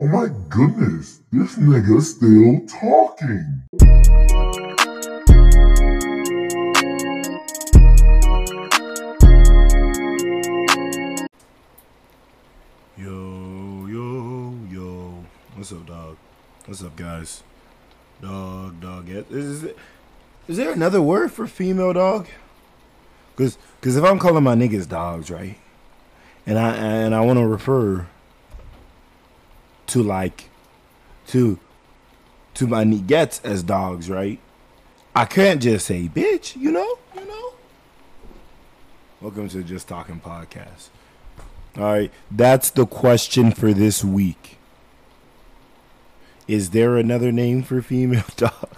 [0.00, 3.64] Oh my goodness, this nigga still talking.
[12.96, 15.24] Yo, yo, yo.
[15.56, 16.16] What's up, dog?
[16.66, 17.42] What's up, guys?
[18.22, 19.08] Dog, dog.
[19.08, 19.64] Is,
[20.46, 22.28] is there another word for female dog?
[23.34, 25.58] Cause, cause if I'm calling my niggas dogs, right,
[26.46, 28.06] and I and I want to refer
[29.88, 30.50] to like,
[31.28, 31.58] to,
[32.54, 34.38] to my niggas as dogs, right?
[35.14, 37.52] I can't just say bitch, you know, you know.
[39.20, 40.88] Welcome to Just Talking Podcast.
[41.76, 44.58] All right, that's the question for this week.
[46.46, 48.76] Is there another name for female dog?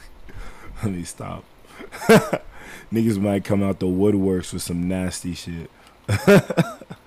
[0.83, 1.45] Let me stop.
[2.93, 5.71] Niggas might come out the woodworks with some nasty shit.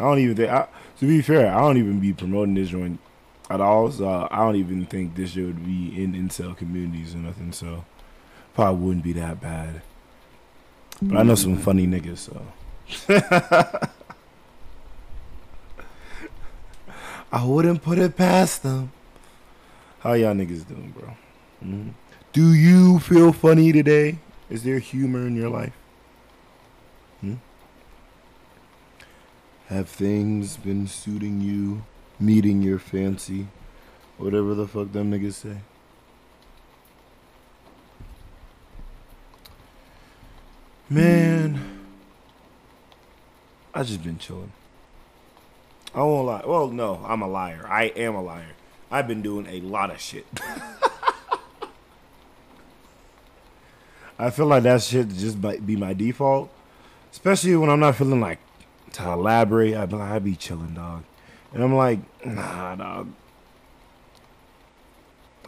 [0.00, 0.50] I don't even think.
[0.50, 0.66] I,
[0.98, 2.98] to be fair, I don't even be promoting this joint
[3.50, 3.90] at all.
[3.90, 7.52] So I don't even think this shit would be in incel communities or nothing.
[7.52, 7.84] So
[8.54, 9.82] probably wouldn't be that bad.
[11.02, 12.18] But I know some funny niggas.
[12.18, 12.42] So.
[17.32, 18.92] I wouldn't put it past them.
[20.00, 21.10] How y'all niggas doing, bro?
[21.64, 21.90] Mhm.
[22.32, 24.18] Do you feel funny today?
[24.48, 25.72] Is there humor in your life?
[29.70, 31.84] Have things been suiting you,
[32.18, 33.46] meeting your fancy,
[34.18, 35.58] whatever the fuck them niggas say?
[40.88, 41.78] Man,
[43.72, 44.50] I just been chilling.
[45.94, 46.42] I won't lie.
[46.44, 47.64] Well, no, I'm a liar.
[47.70, 48.56] I am a liar.
[48.90, 50.26] I've been doing a lot of shit.
[54.18, 56.50] I feel like that shit just might be my default,
[57.12, 58.40] especially when I'm not feeling like
[58.92, 59.76] to elaborate.
[59.76, 61.04] I be like, I be chilling, dog,
[61.52, 63.12] and I'm like, nah, dog.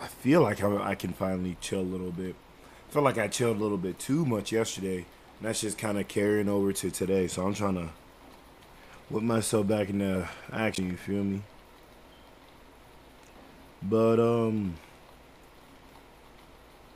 [0.01, 2.35] I feel like I, I can finally chill a little bit.
[2.89, 5.99] I feel like I chilled a little bit too much yesterday, and that's just kind
[5.99, 7.29] of carrying over to today.
[7.29, 7.91] So I'm trying to
[9.09, 10.91] whip myself back into action.
[10.91, 11.43] You feel me?
[13.83, 14.75] But um,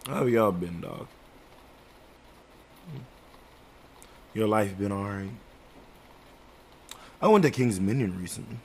[0.06, 1.08] how have y'all been, dog?
[4.34, 5.30] Your life been alright?
[7.26, 8.58] I went to King's Dominion recently.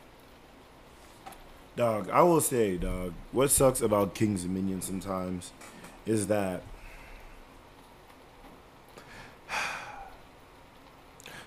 [1.75, 5.51] Dog, I will say, dog, what sucks about King's Dominion sometimes
[6.05, 6.61] is that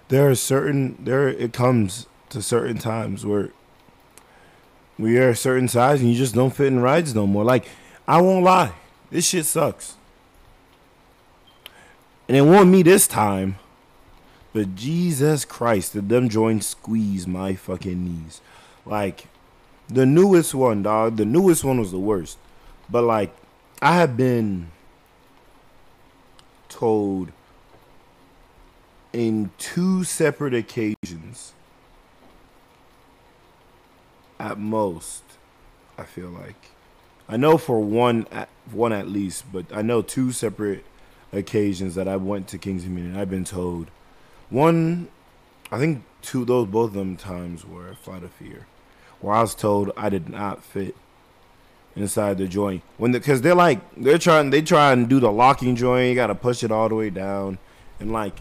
[0.09, 3.51] there are certain there it comes to certain times where
[4.99, 7.45] we are a certain size and you just don't fit in rides no more.
[7.45, 7.67] Like,
[8.09, 8.73] I won't lie,
[9.13, 9.95] this shit sucks.
[12.27, 13.61] And it won't me this time.
[14.55, 18.41] But Jesus Christ, did them joints squeeze my fucking knees.
[18.87, 19.27] Like,
[19.89, 22.39] the newest one, dog, the newest one was the worst.
[22.89, 23.35] But like,
[23.83, 24.69] I have been
[26.69, 27.31] told
[29.13, 31.53] in two separate occasions
[34.41, 35.23] at most
[35.97, 36.71] i feel like
[37.29, 40.85] i know for one at, one at least but i know two separate
[41.33, 43.89] occasions that i went to king's dominion i've been told
[44.55, 45.09] one
[45.73, 48.67] i think two those both of them times were a flight of fear
[49.21, 50.95] where i was told i did not fit
[51.97, 55.75] inside the joint when because they're like they're trying they try and do the locking
[55.75, 57.59] joint you gotta push it all the way down
[57.99, 58.35] and like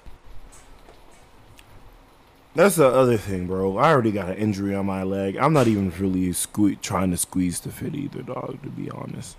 [2.56, 3.78] that's the other thing, bro.
[3.78, 5.38] I already got an injury on my leg.
[5.38, 8.62] I'm not even really sque- trying to squeeze to fit either, dog.
[8.62, 9.38] To be honest,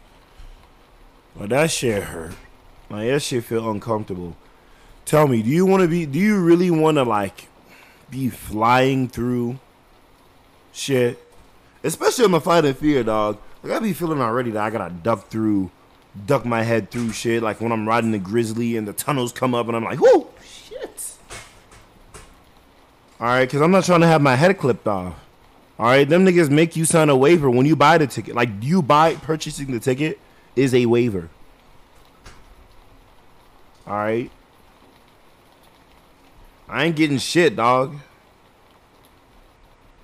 [1.36, 2.34] but that shit hurt.
[2.90, 4.36] Like that shit feel uncomfortable.
[5.04, 6.06] Tell me, do you want to be?
[6.06, 7.48] Do you really want to like
[8.10, 9.58] be flying through
[10.72, 11.20] shit?
[11.82, 13.38] Especially on the flight of fear, dog.
[13.62, 15.70] Like I be feeling already that I gotta duck through,
[16.26, 17.42] duck my head through shit.
[17.42, 20.28] Like when I'm riding the grizzly and the tunnels come up and I'm like, whoo,
[20.42, 21.16] shit.
[23.20, 25.14] All right, because I'm not trying to have my head clipped off.
[25.78, 28.34] All right, them niggas make you sign a waiver when you buy the ticket.
[28.34, 30.18] Like you buy purchasing the ticket
[30.56, 31.28] is a waiver.
[33.86, 34.30] All right.
[36.74, 37.94] I ain't getting shit, dog.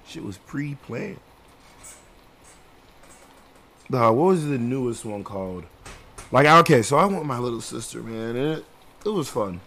[0.07, 1.19] Shit was pre-planned.
[3.91, 5.65] Dog, what was the newest one called?
[6.31, 8.65] Like, okay, so I went with my little sister, man, it,
[9.05, 9.61] it was fun.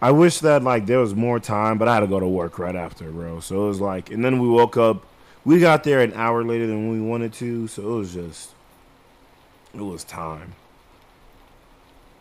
[0.00, 2.60] I wish that like there was more time, but I had to go to work
[2.60, 3.40] right after, bro.
[3.40, 5.04] So it was like, and then we woke up.
[5.44, 8.50] We got there an hour later than we wanted to, so it was just,
[9.74, 10.54] it was time.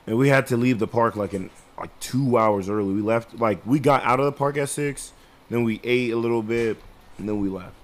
[0.07, 2.93] And we had to leave the park like in like two hours early.
[2.93, 5.13] We left like we got out of the park at six,
[5.49, 6.77] then we ate a little bit,
[7.17, 7.75] and then we left.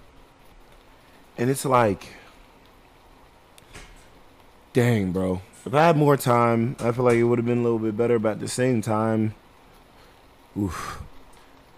[1.37, 2.07] and it's like,
[4.73, 5.41] dang, bro.
[5.65, 7.95] If I had more time, I feel like it would have been a little bit
[7.97, 8.19] better.
[8.19, 9.35] But at the same time,
[10.57, 11.01] oof.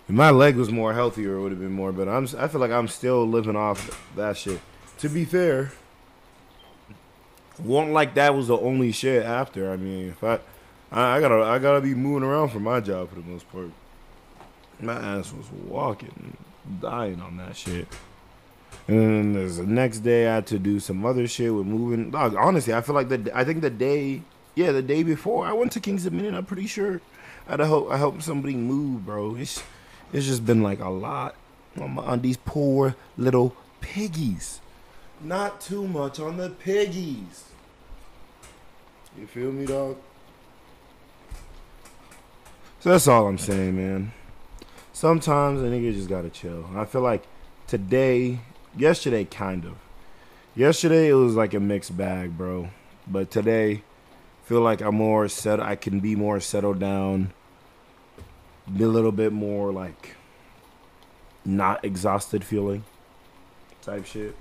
[0.07, 1.91] If my leg was more healthier, it would have been more.
[1.91, 4.59] But I'm, I feel like I'm still living off that shit.
[4.99, 5.71] To be fair,
[7.59, 9.71] won't like that was the only shit after.
[9.71, 10.39] I mean, if I,
[10.91, 13.69] I, I gotta, I gotta be moving around for my job for the most part.
[14.79, 16.35] My ass was walking,
[16.81, 17.87] dying on that shit.
[18.87, 22.11] And then there's the next day I had to do some other shit with moving.
[22.11, 24.21] Dog, honestly, I feel like the I think the day,
[24.55, 26.99] yeah, the day before I went to Kings Dominion, I'm pretty sure
[27.47, 29.35] I help I helped somebody move, bro.
[29.35, 29.63] It's
[30.11, 31.35] it's just been like a lot
[31.79, 34.59] on, my, on these poor little piggies.
[35.23, 37.45] Not too much on the piggies.
[39.17, 39.97] You feel me, dog?
[42.81, 44.11] So that's all I'm saying, man.
[44.91, 46.65] Sometimes a nigga just gotta chill.
[46.75, 47.21] I feel like
[47.67, 48.39] today,
[48.75, 49.73] yesterday, kind of.
[50.55, 52.71] Yesterday it was like a mixed bag, bro.
[53.07, 53.83] But today,
[54.45, 55.59] feel like I'm more set.
[55.59, 57.33] I can be more settled down.
[58.75, 60.15] Be a little bit more like
[61.45, 62.83] not exhausted feeling
[63.83, 64.35] type shit.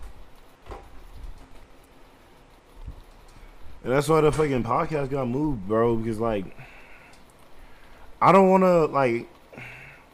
[3.85, 5.97] And that's why the fucking podcast got moved, bro.
[5.97, 6.57] Because like,
[8.21, 9.29] I don't want to like,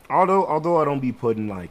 [0.09, 1.71] although although I don't be putting like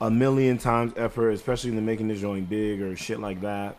[0.00, 3.76] a million times effort, especially in the making this joint big or shit like that.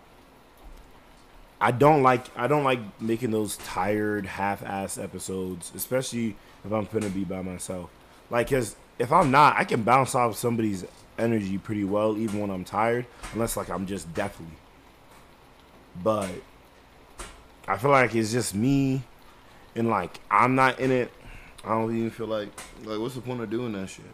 [1.60, 7.10] I don't like I don't like making those tired half-ass episodes, especially if I'm gonna
[7.10, 7.90] be by myself.
[8.30, 10.86] Like, cause if I'm not, I can bounce off somebody's
[11.18, 14.46] energy pretty well, even when I'm tired, unless like I'm just deathly.
[16.04, 16.30] But
[17.68, 19.04] I feel like it's just me,
[19.76, 21.12] and like I'm not in it.
[21.66, 22.50] I don't even feel like
[22.84, 24.06] like what's the point of doing that shit?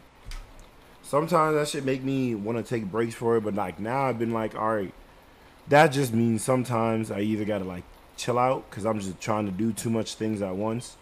[1.03, 4.17] Sometimes that shit make me want to take breaks for it, but like now I've
[4.17, 4.93] been like, all right,
[5.67, 7.83] that just means sometimes I either gotta like
[8.15, 10.95] chill out because I'm just trying to do too much things at once,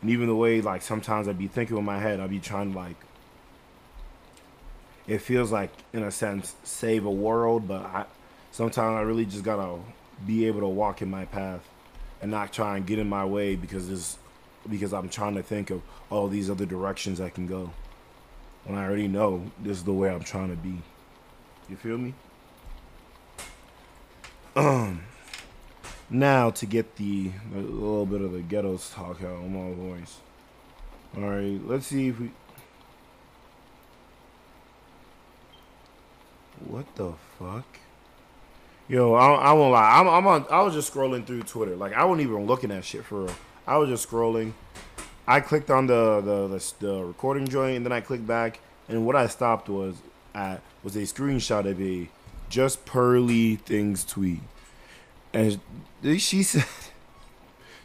[0.00, 2.72] and even the way like sometimes I'd be thinking in my head, I'd be trying
[2.72, 2.96] to like.
[5.08, 8.04] It feels like, in a sense, save a world, but I
[8.52, 9.80] sometimes I really just gotta
[10.24, 11.68] be able to walk in my path
[12.20, 14.16] and not try and get in my way because this
[14.68, 17.72] because I'm trying to think of all these other directions I can go.
[18.64, 20.78] When I already know this is the way I'm trying to be.
[21.68, 22.14] You feel me?
[24.54, 25.02] Um
[26.10, 30.18] now to get the a little bit of the ghettos talk out in my voice.
[31.16, 32.30] Alright, let's see if we
[36.66, 37.64] What the fuck?
[38.88, 39.98] Yo, I, I won't lie.
[39.98, 40.46] I'm, I'm on.
[40.50, 41.76] I was just scrolling through Twitter.
[41.76, 43.34] Like I wasn't even looking at shit for real.
[43.66, 44.52] I was just scrolling.
[45.26, 49.06] I clicked on the the, the, the recording joint, and then I clicked back, and
[49.06, 49.96] what I stopped was
[50.34, 52.08] at was a screenshot of a
[52.48, 54.40] just pearly things tweet,
[55.32, 55.60] and
[56.02, 56.66] she said,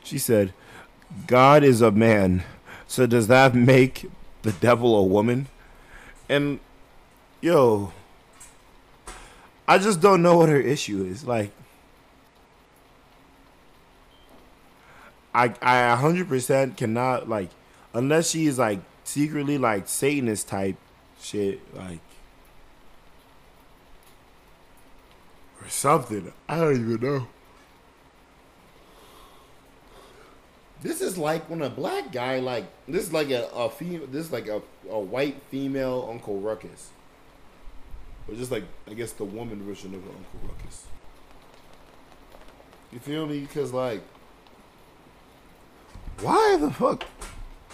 [0.03, 0.53] she said,
[1.25, 2.43] God is a man,
[2.87, 4.09] so does that make
[4.41, 5.47] the devil a woman?
[6.29, 6.59] And
[7.41, 7.93] yo,
[9.67, 11.25] I just don't know what her issue is.
[11.25, 11.51] Like,
[15.37, 17.49] I I hundred percent cannot like
[17.93, 20.77] unless she is like secretly like Satanist type
[21.21, 21.99] shit like
[25.61, 26.33] or something.
[26.49, 27.27] I don't even know.
[30.81, 34.25] This is like when a black guy like this is like a, a female this
[34.25, 36.89] is like a, a white female Uncle Ruckus.
[38.27, 40.85] Or just like I guess the woman version of Uncle Ruckus.
[42.91, 43.41] You feel me?
[43.41, 44.01] Because like,
[46.21, 47.05] why the fuck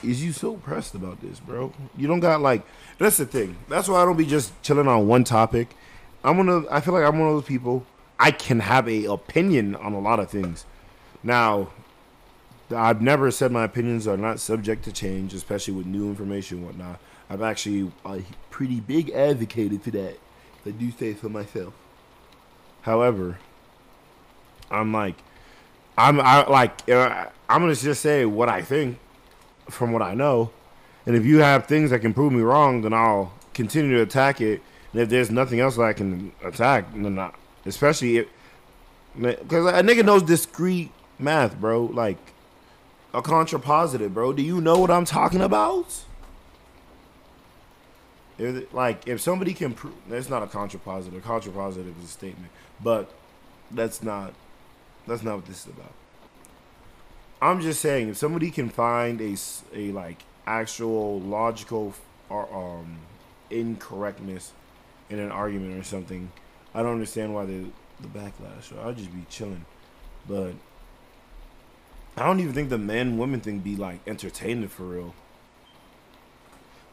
[0.04, 1.74] is you so pressed about this, bro?
[1.98, 2.64] You don't got like.
[2.98, 3.58] That's the thing.
[3.70, 5.76] That's why I don't be just chilling on one topic.
[6.24, 6.64] I'm gonna.
[6.70, 7.86] I feel like I'm one of those people.
[8.20, 10.66] I can have a opinion on a lot of things.
[11.24, 11.70] Now,
[12.72, 16.68] I've never said my opinions are not subject to change, especially with new information and
[16.68, 17.00] whatnot.
[17.30, 20.18] I've actually a pretty big advocated for that.
[20.66, 21.74] I do say so myself.
[22.82, 23.40] However,
[24.70, 25.16] I'm like,
[25.98, 28.98] I'm I like uh, I'm gonna just say what I think
[29.70, 30.50] from what I know,
[31.06, 34.42] and if you have things that can prove me wrong, then I'll continue to attack
[34.42, 34.60] it.
[34.92, 37.36] And if there's nothing else that I can attack, then not.
[37.64, 38.28] Especially if,
[39.16, 41.84] because a nigga knows discrete math, bro.
[41.84, 42.18] Like
[43.14, 44.34] a contrapositive, bro.
[44.34, 46.06] Do you know what I'm talking about?
[48.40, 51.22] If, like if somebody can prove that's not a contrapositive.
[51.22, 52.52] Contrapositive is a statement,
[52.84, 53.14] but
[53.70, 54.34] that's not
[55.06, 55.94] that's not what this is about.
[57.44, 59.36] I'm just saying if somebody can find a
[59.76, 61.94] a like actual logical
[62.30, 63.00] or um
[63.50, 64.54] incorrectness
[65.10, 66.32] in an argument or something,
[66.74, 67.66] I don't understand why the
[68.00, 68.64] the backlash.
[68.70, 69.66] So I'll just be chilling.
[70.26, 70.54] But
[72.16, 75.14] I don't even think the men women thing be like entertaining for real.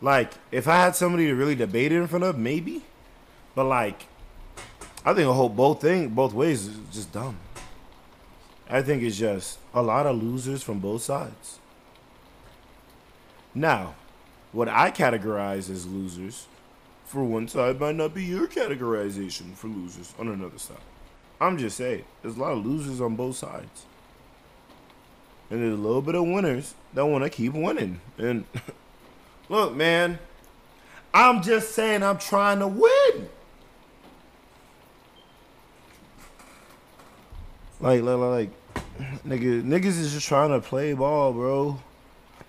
[0.02, 2.82] Like if I had somebody to really debate it in front of, maybe.
[3.54, 4.06] But like,
[5.04, 7.38] I think a whole both thing both ways is just dumb.
[8.70, 11.58] I think it's just a lot of losers from both sides.
[13.52, 13.94] Now,
[14.52, 16.46] what I categorize as losers
[17.04, 20.76] for one side might not be your categorization for losers on another side.
[21.40, 23.86] I'm just saying, there's a lot of losers on both sides.
[25.50, 28.00] And there's a little bit of winners that want to keep winning.
[28.18, 28.44] And
[29.48, 30.20] look, man,
[31.12, 33.28] I'm just saying I'm trying to win.
[37.80, 38.50] Like, like, like,
[39.26, 41.80] nigga, niggas is just trying to play ball, bro.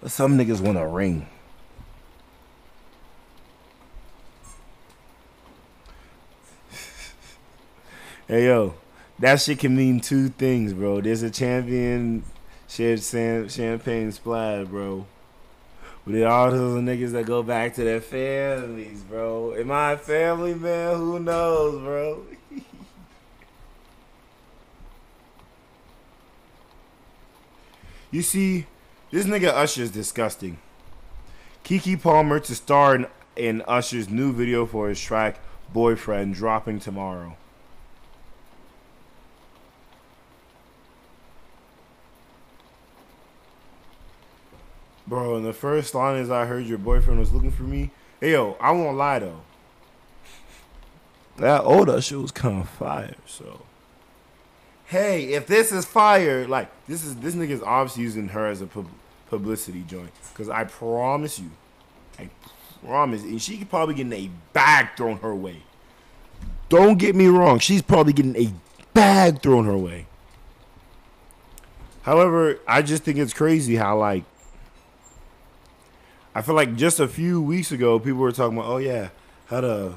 [0.01, 1.25] But some niggas want a ring.
[8.27, 8.73] hey yo,
[9.19, 11.00] that shit can mean two things, bro.
[11.00, 12.23] There's a champion
[12.67, 15.05] shared champagne splash, bro.
[16.03, 19.55] But then all those niggas that go back to their families, bro.
[19.55, 20.97] Am I a family man?
[20.97, 22.25] Who knows, bro?
[28.12, 28.65] You see,
[29.10, 30.58] this nigga Usher is disgusting.
[31.63, 35.39] Keke Palmer to star in, in Usher's new video for his track
[35.74, 37.38] Boyfriend dropping tomorrow.
[45.08, 47.91] Bro, and the first line is I heard your boyfriend was looking for me.
[48.20, 49.41] Hey yo, I won't lie though.
[51.38, 53.62] That old Usher was kind of fire, so
[54.91, 58.67] hey, if this is fire, like this is this nigga's obviously using her as a
[58.67, 58.89] pub-
[59.29, 60.12] publicity joint.
[60.33, 61.50] Cause I promise you,
[62.19, 62.29] I
[62.86, 65.63] promise, and she could probably get a bag thrown her way.
[66.67, 68.53] Don't get me wrong, she's probably getting a
[68.93, 70.07] bag thrown her way.
[72.01, 74.25] However, I just think it's crazy how like
[76.36, 79.10] I feel like just a few weeks ago people were talking about, oh yeah,
[79.45, 79.93] how the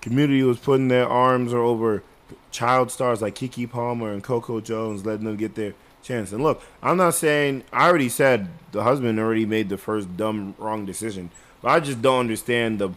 [0.00, 2.02] community was putting their arms over
[2.50, 6.32] child stars like Keke Palmer and Coco Jones, letting them get their chance.
[6.32, 10.54] And look, I'm not saying I already said the husband already made the first dumb
[10.58, 12.90] wrong decision, but I just don't understand the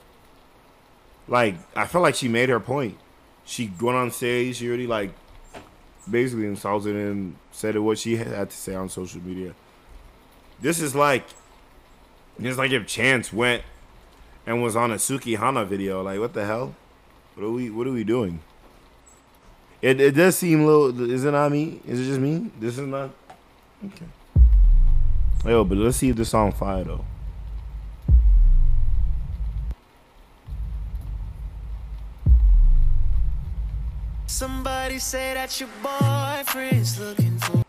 [1.27, 1.55] like.
[1.75, 2.97] I felt like she made her point.
[3.45, 4.57] She went on stage.
[4.57, 5.11] She already like
[6.09, 9.53] basically insulted him, said what she had to say on social media.
[10.61, 11.25] This is like,
[12.39, 13.63] it's like if Chance went
[14.45, 16.01] and was on a Sukihana video.
[16.01, 16.75] Like, what the hell?
[17.35, 17.69] What are we?
[17.69, 18.39] What are we doing?
[19.85, 21.11] It, it does seem a little.
[21.11, 21.79] Is it not me?
[21.85, 22.49] Is it just me?
[22.59, 23.11] This is not.
[23.85, 24.07] Okay.
[25.45, 27.05] Yo, but let's see if the song fire though.
[34.25, 37.65] Somebody say that your boyfriend's looking for me.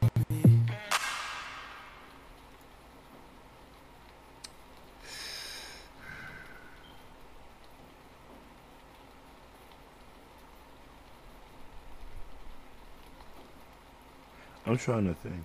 [14.67, 15.45] I'm trying to think.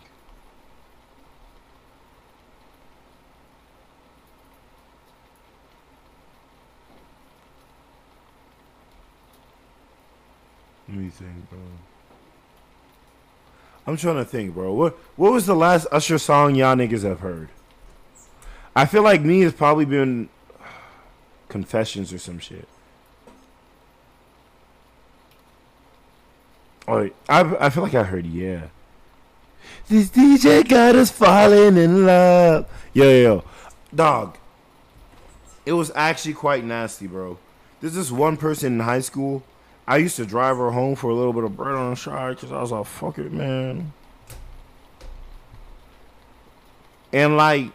[10.90, 11.60] Let me think, bro.
[13.86, 14.74] I'm trying to think, bro.
[14.74, 17.50] What what was the last Usher song y'all niggas have heard?
[18.76, 20.30] I feel like me has probably been
[21.48, 22.68] Confessions or some shit.
[26.88, 28.68] Oh, I I feel like I heard yeah.
[29.88, 32.68] This DJ got us falling in love.
[32.94, 33.44] Yo, yo.
[33.94, 34.38] Dog.
[35.66, 37.38] It was actually quite nasty, bro.
[37.80, 39.44] There's this one person in high school.
[39.88, 42.36] I used to drive her home for a little bit of bread on the side
[42.36, 43.94] because I was like, fuck it, man.
[47.14, 47.72] And like,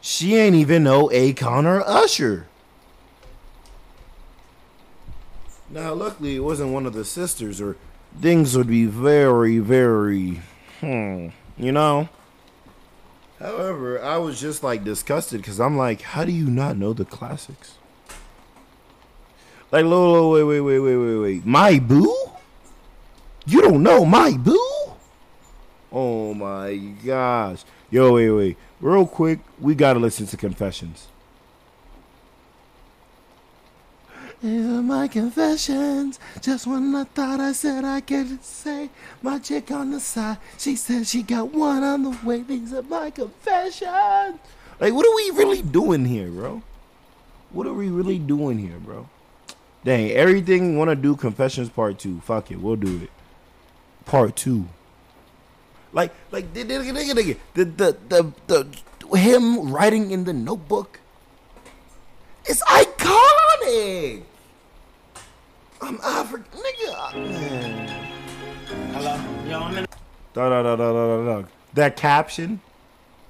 [0.00, 2.46] she ain't even know Akon or Usher.
[5.70, 7.76] Now, luckily, it wasn't one of the sisters, or
[8.20, 10.40] things would be very, very
[10.80, 12.08] hmm, you know.
[13.38, 17.04] However, I was just like disgusted because I'm like, how do you not know the
[17.04, 17.74] classics?
[19.70, 21.46] Like, Lolo, wait, wait, wait, wait, wait, wait.
[21.46, 22.14] My boo?
[23.46, 24.58] You don't know my boo?
[25.92, 27.64] Oh my gosh.
[27.90, 28.56] Yo, wait, wait.
[28.80, 31.08] Real quick, we gotta listen to Confessions.
[34.40, 36.20] These are my confessions.
[36.40, 38.88] Just when I thought I said I could say
[39.20, 42.42] my chick on the side, she said she got one on the way.
[42.42, 44.38] These are my confessions.
[44.78, 46.62] Like, what are we really doing here, bro?
[47.50, 49.08] What are we really doing here, bro?
[49.82, 52.20] Dang, everything want to do confessions part two.
[52.20, 53.10] Fuck it, we'll do it.
[54.04, 54.68] Part two.
[55.92, 56.78] Like, like the the
[57.54, 61.00] the the the, him writing in the notebook.
[62.44, 64.22] It's iconic.
[65.80, 67.14] I'm African, nigga.
[67.14, 68.12] Man.
[68.92, 69.48] Hello?
[69.48, 69.86] Yo, I'm in.
[70.34, 71.48] Da, da, da, da, da, da, da.
[71.74, 72.60] That caption,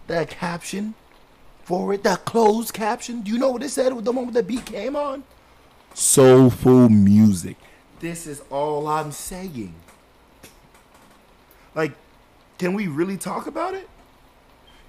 [0.07, 0.95] that caption
[1.65, 3.21] for it, that closed caption.
[3.21, 5.25] Do you know what it said with the moment the beat came on?
[5.95, 7.57] Soulful music.
[8.01, 9.75] This is all I'm saying.
[11.75, 11.93] Like,
[12.59, 13.89] can we really talk about it?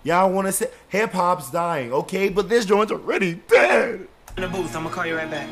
[0.03, 2.29] Y'all want to say hip hop's dying, okay?
[2.29, 4.07] But this joint's already dead.
[4.37, 4.75] in the booth.
[4.75, 5.49] I'm gonna call you right back.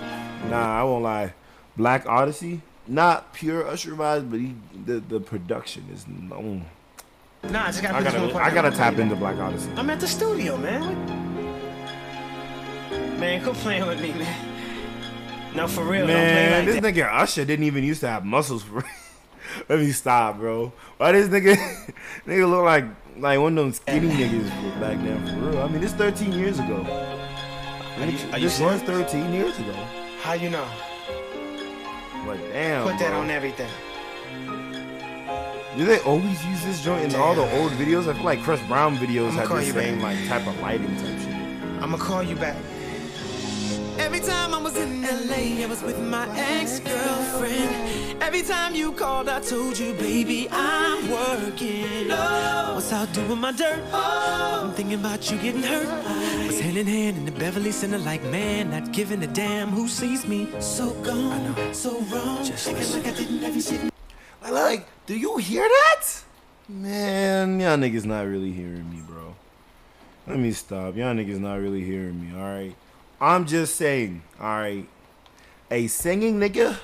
[0.49, 1.33] Nah, I won't lie.
[1.77, 4.55] Black Odyssey, not pure Usher vibes, but he,
[4.85, 6.05] the the production is.
[6.05, 6.63] Mm.
[7.51, 9.69] Nah, I just gotta I put you on gotta I gotta tap into Black Odyssey.
[9.77, 11.25] I'm at the studio, man.
[13.19, 15.55] Man, quit playing with me, man.
[15.55, 16.07] No, for real.
[16.07, 18.83] Man, don't this like nigga Usher didn't even used to have muscles for.
[19.69, 20.73] Let me stop, bro.
[20.97, 21.55] Why this nigga
[22.25, 22.85] nigga look like
[23.17, 25.61] like one of them skinny niggas back then for real?
[25.61, 26.83] I mean, this 13 years ago.
[26.83, 28.01] that.
[28.01, 29.73] Are you, are this was 13 years ago.
[30.21, 30.67] How you know?
[32.27, 33.21] But damn, Put that bro.
[33.21, 33.69] on everything.
[35.77, 38.07] Do they always use this joint in all the old videos?
[38.09, 40.03] I feel like Chris Brown videos I'ma have the same back.
[40.17, 41.33] like type of lighting type shit.
[41.81, 42.57] I'm gonna call you back.
[44.17, 48.19] Every time I was in LA, I was with my ex-girlfriend.
[48.19, 52.07] Every time you called, I told you, baby, I'm working.
[52.07, 53.79] Was out doing my dirt.
[53.93, 55.85] I'm thinking about you getting hurt.
[56.47, 59.87] Was hand in hand in the Beverly Center, like man, not giving a damn who
[59.87, 60.49] sees me.
[60.59, 62.43] So gone, so wrong.
[62.43, 63.91] Just Acting like I didn't have.
[64.41, 66.23] Like, like, do you hear that?
[66.67, 69.35] Man, y'all niggas not really hearing me, bro.
[70.25, 70.95] Let me stop.
[70.95, 72.75] Y'all niggas not really hearing me, alright?
[73.19, 74.87] I'm just saying, alright?
[75.71, 76.77] A singing nigga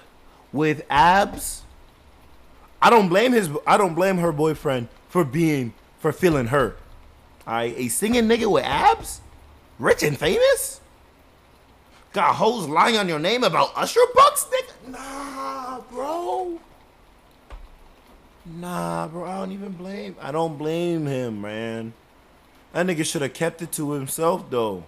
[0.52, 1.62] with abs.
[2.82, 6.76] I don't blame his I don't blame her boyfriend for being for feeling her.
[7.48, 9.22] Alright, a singing nigga with abs?
[9.80, 10.82] Rich and famous?
[12.14, 14.92] Got hoes lying on your name about Usher bucks, nigga?
[14.92, 16.60] Nah, bro.
[18.46, 20.16] Nah, bro, I don't even blame.
[20.22, 21.94] I don't blame him, man.
[22.72, 24.84] That nigga should have kept it to himself, though.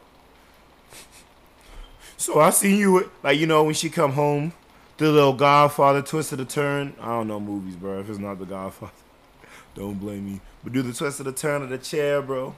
[2.25, 4.51] So I seen you, like you know, when she come home,
[4.97, 6.95] the little Godfather twist of the turn.
[6.99, 7.99] I don't know movies, bro.
[7.99, 8.91] If it's not the Godfather,
[9.75, 10.41] don't blame me.
[10.63, 12.55] But do the twist of the turn of the chair, bro.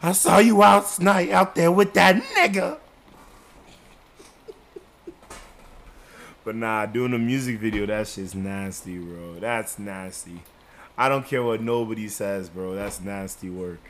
[0.00, 2.78] I saw you out night out there with that nigga.
[6.44, 9.40] But nah, doing a music video, that shit's nasty, bro.
[9.40, 10.42] That's nasty.
[10.96, 12.76] I don't care what nobody says, bro.
[12.76, 13.80] That's nasty work.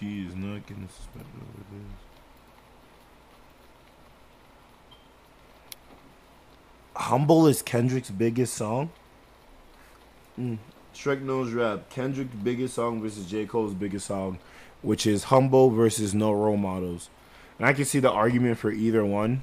[0.00, 1.92] She is not getting suspended over this.
[6.96, 8.90] Humble is Kendrick's biggest song.
[10.38, 10.56] Mm.
[10.94, 11.90] Shrek knows rap.
[11.90, 13.44] Kendrick's biggest song versus J.
[13.44, 14.38] Cole's biggest song,
[14.80, 17.10] which is Humble versus No Role Models.
[17.58, 19.42] And I can see the argument for either one.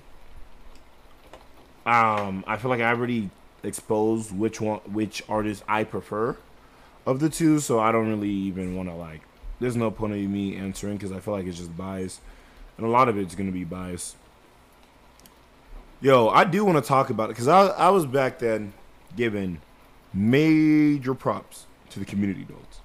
[1.85, 3.29] Um, I feel like I already
[3.63, 6.35] exposed which one, which artist I prefer
[7.05, 9.21] of the two, so I don't really even want to like.
[9.59, 12.19] There's no point of me answering because I feel like it's just bias,
[12.77, 14.15] and a lot of it's gonna be bias.
[15.99, 18.73] Yo, I do want to talk about it because I I was back then
[19.15, 19.61] giving
[20.13, 22.81] major props to the community notes,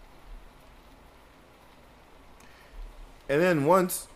[3.29, 4.09] and then once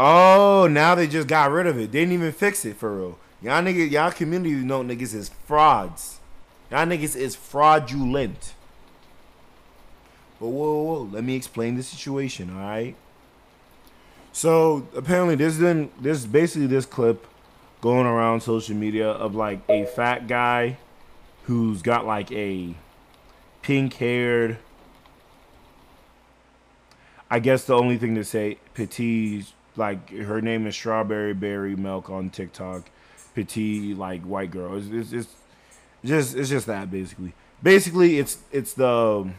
[0.00, 1.90] Oh, now they just got rid of it.
[1.90, 3.18] They didn't even fix it for real.
[3.42, 6.20] Y'all niggas, y'all community note niggas is frauds.
[6.70, 8.54] Y'all niggas is fraudulent.
[10.40, 12.94] But whoa, whoa, whoa, let me explain the situation, all right?
[14.32, 17.26] So apparently, there's been there's basically this clip
[17.80, 20.76] going around social media of like a fat guy
[21.44, 22.74] who's got like a
[23.62, 24.58] pink haired.
[27.30, 29.46] I guess the only thing to say, petite,
[29.76, 32.90] like her name is Strawberry Berry Milk on TikTok.
[33.34, 34.76] Petite, like white girl.
[34.76, 35.34] It's, it's, it's
[36.04, 37.34] just it's just that basically.
[37.62, 39.34] Basically, it's it's the um,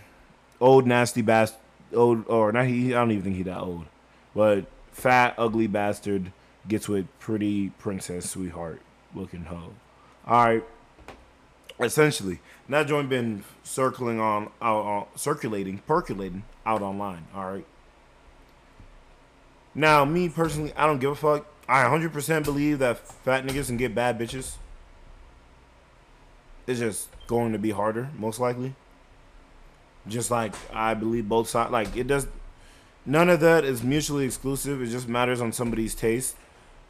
[0.59, 1.59] old nasty bastard,
[1.93, 2.65] old or not.
[2.65, 3.85] He I don't even think he that old,
[4.35, 6.31] but fat ugly bastard
[6.67, 8.81] gets with pretty princess sweetheart
[9.13, 9.73] looking hoe.
[10.27, 10.63] All right.
[11.79, 17.25] Essentially, that joint been circling on out, on circulating, percolating out online.
[17.33, 17.65] All right.
[19.73, 21.45] Now, me personally, I don't give a fuck.
[21.67, 24.55] I 100% believe that fat niggas can get bad bitches.
[26.67, 28.75] It's just going to be harder, most likely.
[30.07, 31.71] Just like I believe both sides.
[31.71, 32.27] Like it does.
[33.05, 34.81] none of that is mutually exclusive.
[34.81, 36.35] It just matters on somebody's taste.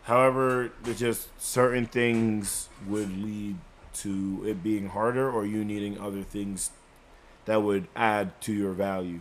[0.04, 3.58] However, there's just certain things would lead
[3.95, 6.72] to it being harder or you needing other things
[7.45, 9.19] that would add to your value.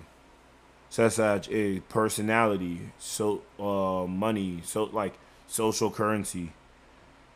[0.90, 5.14] Such as a personality, so uh, money, so like
[5.46, 6.52] social currency.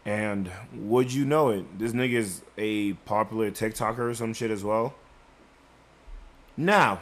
[0.05, 1.79] And would you know it?
[1.79, 4.95] This nigga is a popular TikToker or some shit as well.
[6.57, 7.01] Now,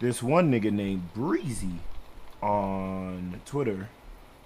[0.00, 1.80] this one nigga named Breezy
[2.42, 3.88] on Twitter,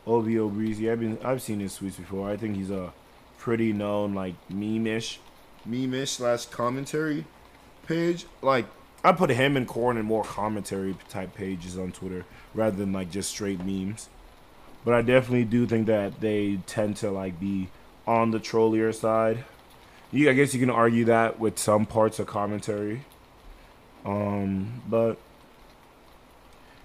[0.07, 0.91] OVO Breezy.
[0.91, 2.29] I've been I've seen his tweets before.
[2.29, 2.93] I think he's a
[3.39, 5.21] pretty known like meme-ish,
[5.65, 7.25] meme-ish slash commentary
[7.87, 8.27] page.
[8.43, 8.67] Like
[9.05, 13.11] I put him and Corn in more commentary type pages on Twitter rather than like
[13.11, 14.09] just straight memes.
[14.85, 17.69] But I definitely do think that they tend to like be
[18.07, 19.45] on the trollier side.
[20.11, 23.05] You, I guess you can argue that with some parts of commentary.
[24.05, 25.19] Um, but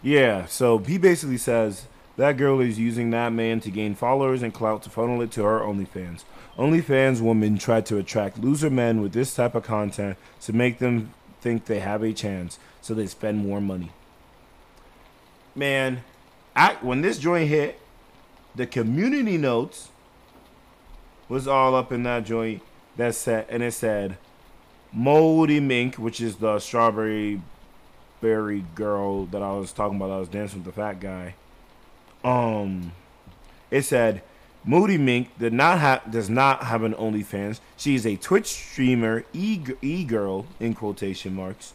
[0.02, 1.86] yeah, so he basically says
[2.18, 5.44] that girl is using that man to gain followers and clout to funnel it to
[5.44, 6.24] her OnlyFans.
[6.58, 11.14] OnlyFans women try to attract loser men with this type of content to make them
[11.42, 13.92] think they have a chance, so they spend more money.
[15.54, 16.04] Man,
[16.56, 17.80] I, when this joint hit,
[18.56, 19.90] the community notes
[21.28, 22.62] was all up in that joint
[22.96, 24.18] that said and it said
[24.96, 27.42] moldy mink which is the strawberry
[28.22, 31.36] berry girl that i was talking about i was dancing with the fat guy.
[32.24, 32.94] Um
[33.70, 34.24] it said
[34.64, 37.60] moody mink did not have does not have an onlyfans.
[37.78, 41.74] She is a twitch streamer e e-girl in quotation marks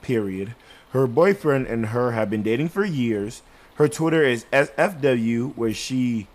[0.00, 0.54] period.
[0.92, 3.42] Her boyfriend and her have been dating for years.
[3.74, 6.26] Her Twitter is SFW, where she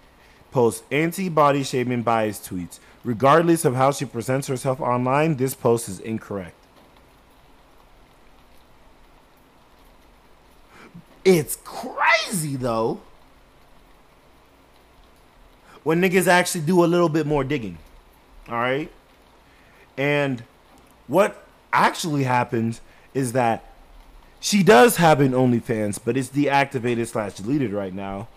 [0.51, 2.79] posts anti body shaming bias tweets.
[3.05, 6.55] Regardless of how she presents herself online, this post is incorrect.
[11.23, 12.99] It's crazy though.
[15.83, 17.77] When niggas actually do a little bit more digging.
[18.49, 18.91] Alright?
[19.95, 20.43] And
[21.05, 22.81] what actually happens
[23.13, 23.71] is that
[24.39, 28.29] she does have an OnlyFans, but it's deactivated slash deleted right now.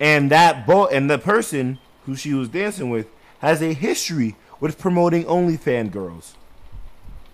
[0.00, 3.06] And that bo- and the person who she was dancing with
[3.42, 6.36] has a history with promoting OnlyFans girls.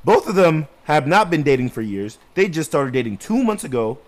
[0.04, 2.18] Both of them have not been dating for years.
[2.34, 3.98] They just started dating two months ago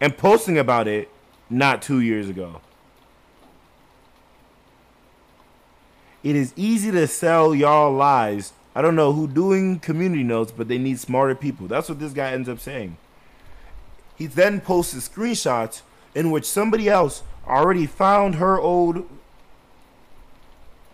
[0.00, 1.08] and posting about it
[1.48, 2.60] not two years ago.
[6.22, 8.52] It is easy to sell y'all lies.
[8.74, 11.66] I don't know who doing community notes, but they need smarter people.
[11.68, 12.98] That's what this guy ends up saying.
[14.16, 15.80] He then posted screenshots
[16.14, 19.08] in which somebody else already found her old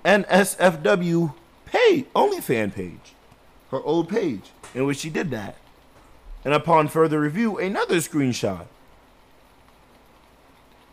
[0.05, 1.35] NSFW
[1.67, 3.15] page, OnlyFan page,
[3.71, 5.57] her old page, in which she did that.
[6.45, 8.67] And upon further review, another screenshot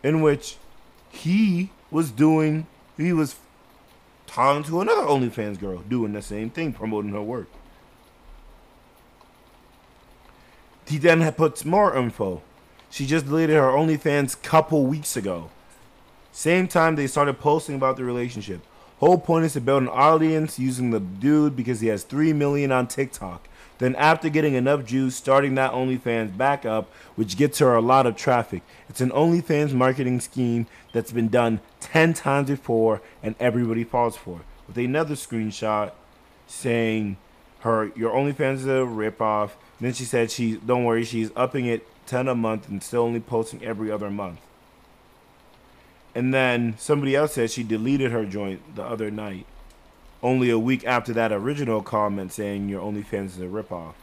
[0.03, 0.57] in which
[1.09, 2.67] he was doing,
[2.97, 3.35] he was
[4.27, 7.47] talking to another OnlyFans girl doing the same thing, promoting her work.
[10.87, 12.41] He then puts more info.
[12.89, 15.49] She just deleted her OnlyFans couple weeks ago.
[16.31, 18.61] Same time they started posting about the relationship.
[18.99, 22.71] Whole point is to build an audience using the dude because he has three million
[22.71, 23.47] on TikTok.
[23.77, 28.05] Then after getting enough juice, starting that OnlyFans back up, which gets her a lot
[28.05, 28.61] of traffic.
[28.89, 34.39] It's an OnlyFans marketing scheme that's been done ten times before and everybody falls for
[34.39, 34.45] it.
[34.67, 35.93] With another screenshot
[36.45, 37.15] saying
[37.59, 39.51] her your OnlyFans is a ripoff.
[39.79, 43.21] Then she said she don't worry, she's upping it ten a month and still only
[43.21, 44.41] posting every other month.
[46.19, 49.45] And then somebody else said she deleted her joint the other night,
[50.21, 53.93] only a week after that original comment saying your OnlyFans is a ripoff.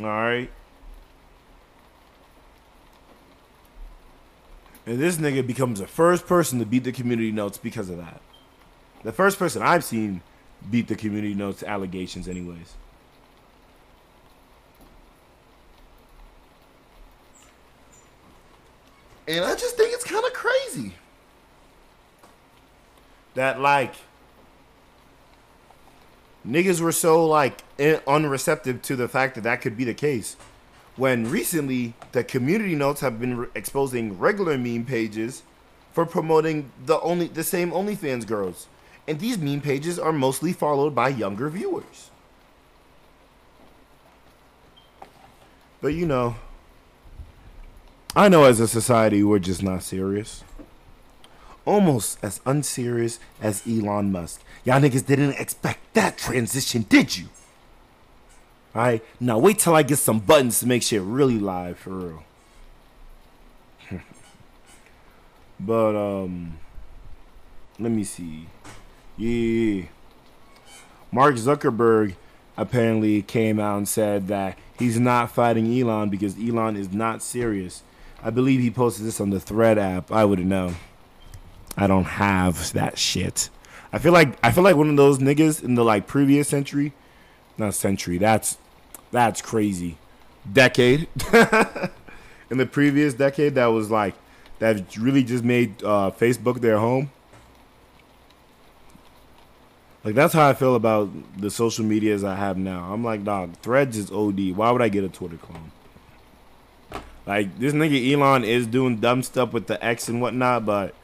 [0.00, 0.50] All right.
[4.86, 8.22] And this nigga becomes the first person to beat the community notes because of that.
[9.04, 10.22] The first person I've seen
[10.70, 12.76] beat the community notes allegations, anyways.
[19.28, 20.94] And I just think it's kind of crazy.
[23.34, 23.94] That like
[26.46, 30.36] niggas were so like unreceptive to the fact that that could be the case.
[30.96, 35.42] When recently the community notes have been re- exposing regular meme pages
[35.92, 38.66] for promoting the only the same OnlyFans girls.
[39.08, 42.10] And these meme pages are mostly followed by younger viewers.
[45.80, 46.36] But you know,
[48.14, 50.42] I know as a society we're just not serious.
[51.64, 54.42] Almost as unserious as Elon Musk.
[54.64, 57.28] Y'all niggas didn't expect that transition, did you?
[58.74, 61.90] All right, now wait till I get some buttons to make shit really live for
[61.90, 62.24] real.
[65.60, 66.58] but um,
[67.78, 68.46] let me see.
[69.16, 69.84] Yeah,
[71.12, 72.14] Mark Zuckerberg
[72.56, 77.82] apparently came out and said that he's not fighting Elon because Elon is not serious.
[78.22, 80.12] I believe he posted this on the Thread app.
[80.12, 80.74] I wouldn't know.
[81.76, 83.48] I don't have that shit.
[83.92, 86.92] I feel like I feel like one of those niggas in the like previous century,
[87.56, 88.18] not century.
[88.18, 88.58] That's
[89.10, 89.96] that's crazy.
[90.50, 91.08] Decade.
[92.50, 94.14] in the previous decade, that was like
[94.58, 97.10] that really just made uh, Facebook their home.
[100.04, 102.92] Like that's how I feel about the social medias I have now.
[102.92, 104.52] I'm like, dog, Threads is OD.
[104.52, 105.72] Why would I get a Twitter clone?
[107.26, 110.94] Like this nigga Elon is doing dumb stuff with the X and whatnot, but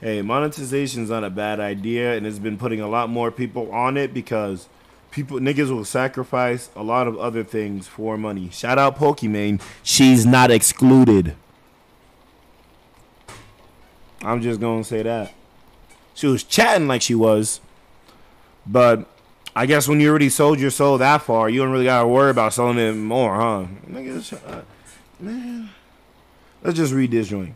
[0.00, 3.96] hey, monetization's not a bad idea, and it's been putting a lot more people on
[3.96, 4.68] it because
[5.10, 8.50] people niggas will sacrifice a lot of other things for money.
[8.50, 11.34] Shout out Pokimane, she's not excluded.
[14.22, 15.32] I'm just gonna say that.
[16.14, 17.60] She was chatting like she was,
[18.66, 19.08] but
[19.56, 22.30] I guess when you already sold your soul that far, you don't really gotta worry
[22.30, 23.66] about selling it more, huh?
[23.88, 24.64] Niggas,
[25.20, 25.70] man.
[26.62, 27.54] Let's just read this joint.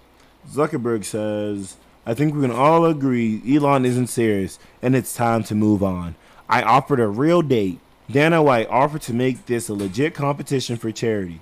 [0.48, 5.55] Zuckerberg says, I think we can all agree Elon isn't serious and it's time to
[5.55, 6.14] move on.
[6.48, 7.79] I offered a real date.
[8.11, 11.40] Dana White offered to make this a legit competition for charity.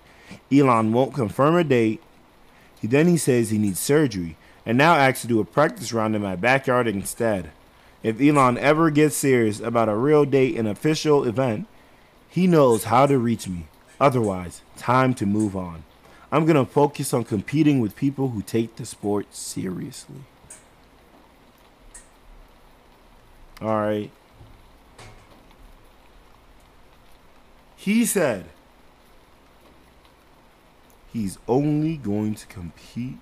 [0.53, 2.03] Elon won't confirm a date.
[2.81, 6.15] He then he says he needs surgery and now asks to do a practice round
[6.15, 7.51] in my backyard instead.
[8.03, 11.67] If Elon ever gets serious about a real date and official event,
[12.29, 13.67] he knows how to reach me.
[13.99, 15.85] Otherwise, time to move on.
[16.33, 20.23] I'm going to focus on competing with people who take the sport seriously.
[23.61, 24.11] All right.
[27.77, 28.47] He said
[31.13, 33.19] he's only going to compete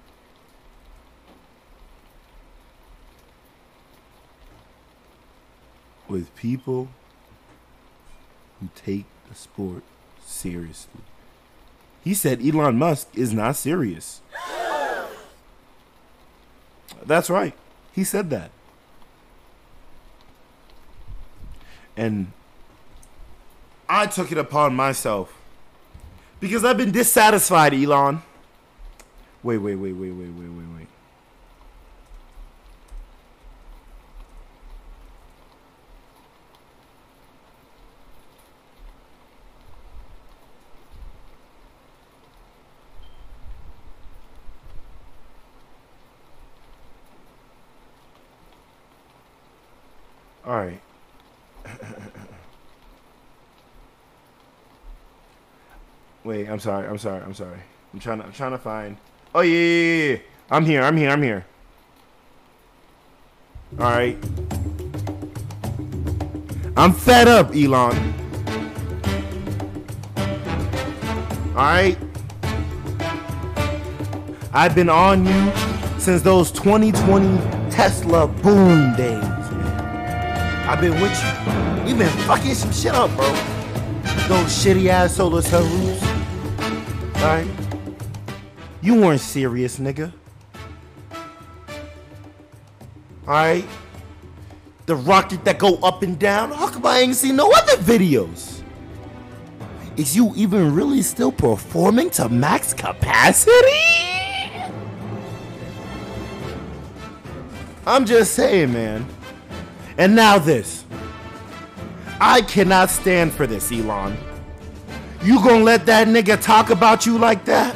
[6.09, 6.89] with people
[8.61, 9.83] who take the sport
[10.25, 11.03] seriously.
[12.09, 14.23] He said Elon Musk is not serious.
[17.05, 17.53] That's right.
[17.93, 18.51] He said that.
[21.99, 22.33] And
[23.91, 25.39] I took it upon myself
[26.41, 28.23] because I've been dissatisfied, Elon.
[29.43, 30.89] Wait, wait, wait, wait, wait, wait, wait, wait.
[50.49, 50.81] All right.
[56.25, 56.89] Wait, I'm sorry.
[56.89, 57.23] I'm sorry.
[57.23, 57.59] I'm sorry.
[57.93, 58.25] I'm trying to.
[58.25, 58.97] I'm trying to find.
[59.35, 60.17] Oh yeah, yeah, yeah.
[60.51, 60.81] I'm here.
[60.83, 61.11] I'm here.
[61.11, 61.45] I'm here.
[63.79, 64.17] All right.
[66.79, 68.15] I'm fed up, Elon.
[71.49, 71.99] All right.
[74.55, 75.53] I've been on you
[75.99, 77.37] since those 2020
[77.71, 79.28] Tesla boom days.
[80.69, 81.89] I've been with you.
[81.89, 83.27] You've been fucking some shit up, bro.
[84.29, 86.03] Those shitty ass solar cell roofs.
[87.17, 87.47] Alright?
[88.83, 90.13] You weren't serious, nigga.
[93.27, 93.65] Alright?
[94.85, 96.53] The rocket that go up and down.
[96.53, 98.61] How come I ain't seen no other videos?
[99.97, 103.55] Is you even really still performing to max capacity?
[107.87, 109.07] I'm just saying, man.
[109.99, 110.85] And now this.
[112.21, 114.17] I cannot stand for this, Elon.
[115.23, 117.75] You gonna let that nigga talk about you like that?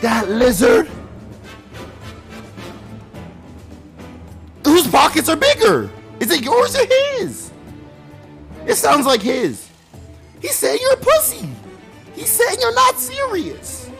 [0.00, 0.88] That lizard?
[4.64, 5.90] Whose pockets are bigger?
[6.20, 7.50] Is it yours or his?
[8.66, 9.68] It sounds like his.
[10.40, 11.48] He's saying you're a pussy.
[12.14, 13.90] He's saying you're not serious.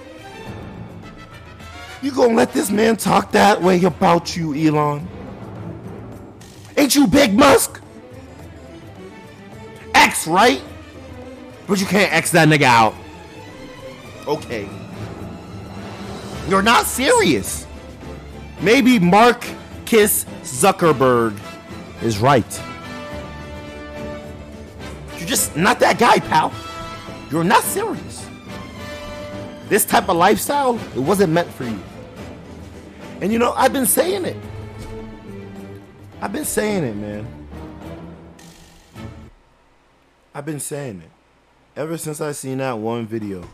[2.00, 5.06] You gonna let this man talk that way about you, Elon?
[6.78, 7.80] Ain't you Big Musk?
[9.94, 10.62] X, right?
[11.66, 12.94] But you can't X that nigga out.
[14.28, 14.68] Okay.
[16.48, 17.66] You're not serious.
[18.60, 19.44] Maybe Mark
[19.86, 21.36] Kiss Zuckerberg
[22.00, 22.62] is right.
[25.18, 26.52] You're just not that guy, pal.
[27.32, 28.24] You're not serious.
[29.68, 31.82] This type of lifestyle, it wasn't meant for you.
[33.20, 34.36] And you know, I've been saying it.
[36.20, 37.26] I've been saying it, man.
[40.34, 41.80] I've been saying it.
[41.80, 43.48] ever since I seen that one video,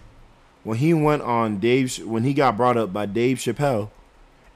[0.62, 3.90] when he went on Dave, when he got brought up by Dave Chappelle,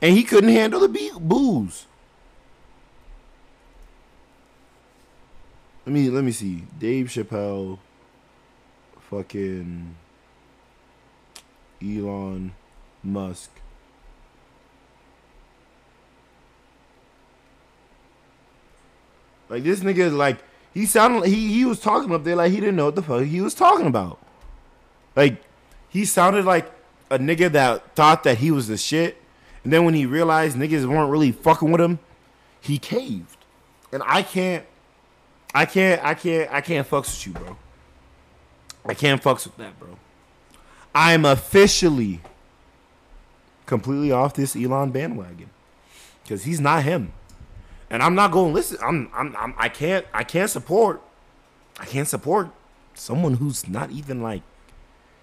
[0.00, 1.86] and he couldn't handle the booze.
[5.84, 6.64] Let me let me see.
[6.78, 7.78] Dave Chappelle,
[9.10, 9.94] fucking
[11.82, 12.52] Elon
[13.02, 13.50] Musk.
[19.48, 20.38] Like this nigga, is like
[20.74, 23.24] he sounded, he he was talking up there like he didn't know what the fuck
[23.24, 24.18] he was talking about.
[25.16, 25.42] Like
[25.88, 26.70] he sounded like
[27.10, 29.16] a nigga that thought that he was the shit,
[29.64, 31.98] and then when he realized niggas weren't really fucking with him,
[32.60, 33.36] he caved.
[33.92, 34.66] And I can't,
[35.54, 37.56] I can't, I can't, I can't fucks with you, bro.
[38.84, 39.98] I can't fucks with that, bro.
[40.94, 42.20] I'm officially
[43.66, 45.50] completely off this Elon bandwagon
[46.22, 47.12] because he's not him,
[47.90, 48.78] and I'm not going to listen.
[48.82, 51.02] I'm, I'm, I'm, I can't, I can't support,
[51.78, 52.50] I can't support
[52.94, 54.42] someone who's not even like,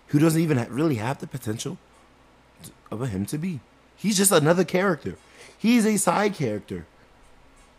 [0.07, 1.77] who doesn't even really have the potential
[2.91, 3.59] of him to be.
[3.95, 5.17] He's just another character.
[5.57, 6.85] He's a side character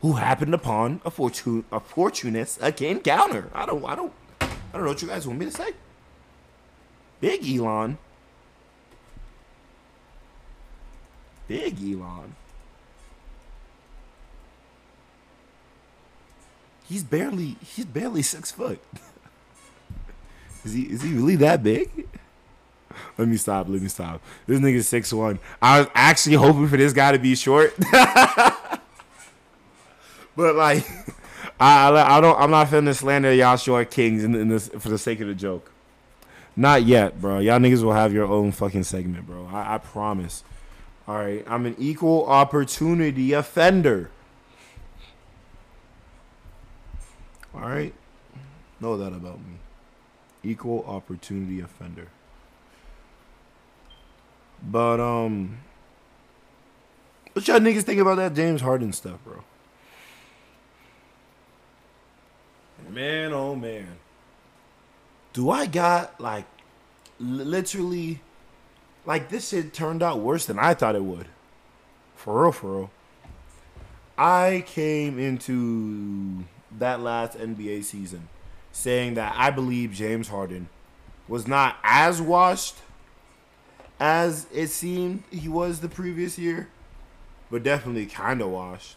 [0.00, 3.50] who happened upon a fortune, a fortunate encounter.
[3.54, 5.70] I don't, I don't, I don't know what you guys want me to say.
[7.20, 7.98] Big Elon.
[11.48, 12.34] Big Elon.
[16.88, 18.80] He's barely he's barely six foot.
[20.64, 22.08] is he is he really that big?
[23.18, 24.22] Let me stop, let me stop.
[24.46, 25.38] This nigga's six one.
[25.60, 27.74] I was actually hoping for this guy to be short.
[30.36, 30.86] but like
[31.60, 34.98] I, I don't I'm not finna slander y'all short kings in, in this for the
[34.98, 35.72] sake of the joke.
[36.54, 37.40] Not yet, bro.
[37.40, 39.46] Y'all niggas will have your own fucking segment, bro.
[39.52, 40.42] I, I promise.
[41.06, 44.10] All right, I'm an equal opportunity offender.
[47.56, 47.94] All right,
[48.80, 49.54] know that about me.
[50.44, 52.08] Equal opportunity offender.
[54.62, 55.58] But um,
[57.32, 59.42] what y'all niggas think about that James Harden stuff, bro?
[62.90, 63.96] Man, oh man.
[65.32, 66.44] Do I got like
[67.18, 68.20] literally
[69.06, 71.28] like this shit turned out worse than I thought it would.
[72.16, 72.90] For real, for real.
[74.18, 76.44] I came into
[76.78, 78.28] that last NBA season
[78.72, 80.68] saying that I believe James Harden
[81.28, 82.76] was not as washed
[83.98, 86.68] as it seemed he was the previous year,
[87.50, 88.96] but definitely kind of washed.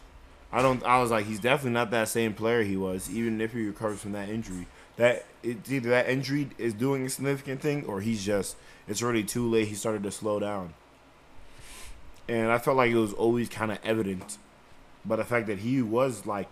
[0.52, 0.84] I don't.
[0.84, 4.00] I was like, he's definitely not that same player he was, even if he recovers
[4.00, 4.66] from that injury.
[4.96, 8.56] That it's either that injury is doing a significant thing, or he's just
[8.88, 9.68] it's already too late.
[9.68, 10.74] He started to slow down,
[12.28, 14.38] and I felt like it was always kind of evident.
[15.04, 16.50] But the fact that he was like,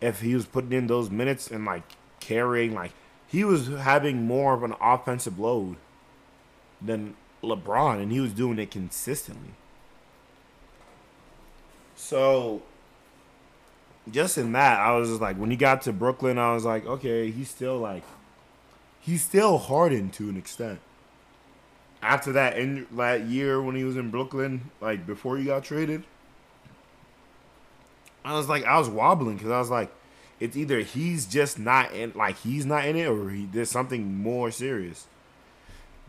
[0.00, 1.82] if he was putting in those minutes and like
[2.20, 2.92] carrying, like
[3.26, 5.76] he was having more of an offensive load
[6.80, 9.54] than LeBron, and he was doing it consistently.
[11.94, 12.62] So
[14.10, 16.86] just in that, I was just like, when he got to Brooklyn, I was like,
[16.86, 18.02] okay, he's still like,
[19.00, 20.80] he's still hardened to an extent.
[22.02, 26.04] After that, in that year when he was in Brooklyn, like before he got traded,
[28.24, 29.90] I was like, I was wobbling because I was like,
[30.38, 34.22] it's either he's just not in, like he's not in it, or he, there's something
[34.22, 35.06] more serious.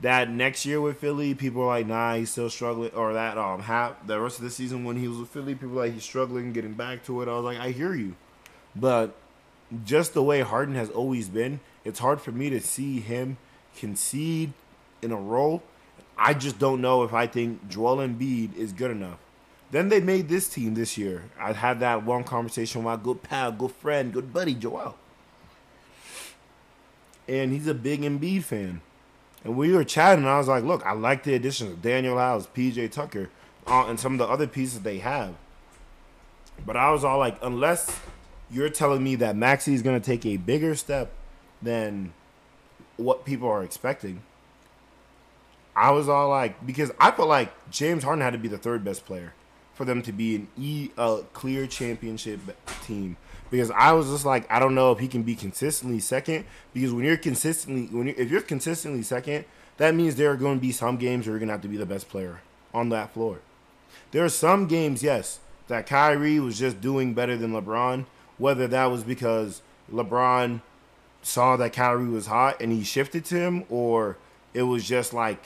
[0.02, 2.92] That next year with Philly, people were like, nah, he's still struggling.
[2.92, 5.76] Or that um half the rest of the season when he was with Philly, people
[5.76, 7.28] like he's struggling getting back to it.
[7.28, 8.16] I was like, I hear you.
[8.76, 9.16] But
[9.86, 13.38] just the way Harden has always been, it's hard for me to see him
[13.78, 14.54] concede
[15.02, 15.62] in a role.
[16.18, 19.18] I just don't know if I think Joel Embiid is good enough.
[19.72, 21.24] Then they made this team this year.
[21.40, 24.98] I had that one conversation with my good pal, good friend, good buddy, Joel.
[27.28, 28.82] And he's a big Embiid fan.
[29.46, 32.18] And we were chatting, and I was like, look, I like the additions of Danuel
[32.18, 33.30] House, PJ Tucker,
[33.66, 35.36] uh, and some of the other pieces they have.
[36.66, 37.98] But I was all like, unless
[38.52, 41.12] you're telling me that Maxey is going to take a bigger step
[41.62, 42.14] than
[42.98, 44.22] what people are expecting,
[45.76, 48.84] I was all like, because I felt like James Harden had to be the third
[48.84, 49.34] best player
[49.74, 52.40] for them to be an e a clear championship
[52.86, 53.18] team.
[53.50, 56.46] Because I was just like, I don't know if he can be consistently second.
[56.74, 59.46] Because when you're consistently, when you if you're consistently second,
[59.78, 61.68] that means there are going to be some games where you're going to have to
[61.68, 62.42] be the best player
[62.74, 63.40] on that floor.
[64.12, 68.06] There are some games, yes, that Kyrie was just doing better than LeBron.
[68.38, 69.62] Whether that was because
[69.92, 70.62] LeBron
[71.22, 74.18] saw that Kyrie was hot and he shifted to him, or
[74.54, 75.44] it was just like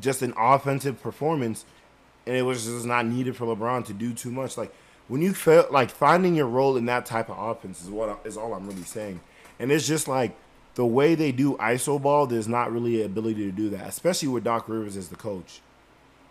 [0.00, 1.64] just an offensive performance,
[2.26, 4.56] and it was just not needed for LeBron to do too much.
[4.56, 4.74] Like
[5.08, 8.36] when you felt like finding your role in that type of offense is what is
[8.36, 9.20] all I'm really saying,
[9.58, 10.36] and it's just like
[10.74, 14.28] the way they do iso ball, there's not really an ability to do that, especially
[14.28, 15.60] with Doc Rivers as the coach.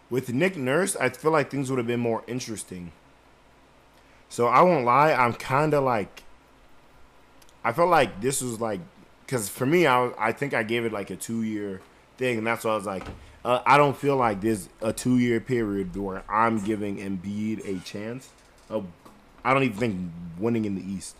[0.10, 2.92] With Nick Nurse, I feel like things would have been more interesting.
[4.30, 6.24] So I won't lie, I'm kind of like,
[7.64, 8.82] I felt like this was like,
[9.26, 11.82] because for me, I I think I gave it like a two year
[12.18, 13.06] thing, and that's why I was like,
[13.46, 17.84] uh, I don't feel like there's a two year period where I'm giving Embiid a
[17.84, 18.30] chance
[18.70, 18.86] of,
[19.44, 21.16] I don't even think winning in the East.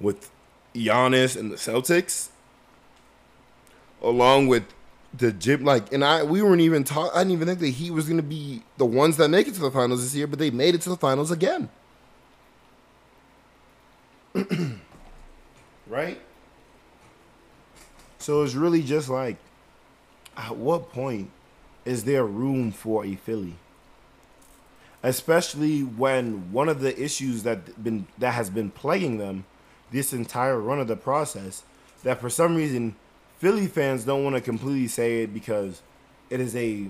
[0.00, 0.30] With
[0.74, 2.30] Giannis and the Celtics,
[4.00, 4.64] along with
[5.12, 7.10] the gym, like, and I, we weren't even talking.
[7.14, 9.54] I didn't even think that he was going to be the ones that make it
[9.54, 11.68] to the finals this year, but they made it to the finals again.
[15.86, 16.18] right?
[18.20, 19.38] So it's really just like,
[20.36, 21.30] at what point
[21.86, 23.56] is there room for a Philly?
[25.02, 29.46] Especially when one of the issues that been that has been plaguing them
[29.90, 31.62] this entire run of the process,
[32.04, 32.94] that for some reason
[33.38, 35.80] Philly fans don't want to completely say it because
[36.28, 36.88] it is a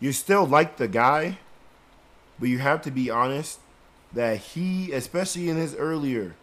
[0.00, 1.38] you still like the guy,
[2.38, 3.58] but you have to be honest
[4.12, 6.34] that he, especially in his earlier,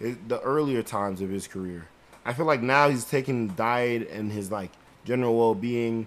[0.00, 1.86] his, the earlier times of his career,
[2.24, 4.70] I feel like now he's taking diet and his like
[5.04, 6.06] general well being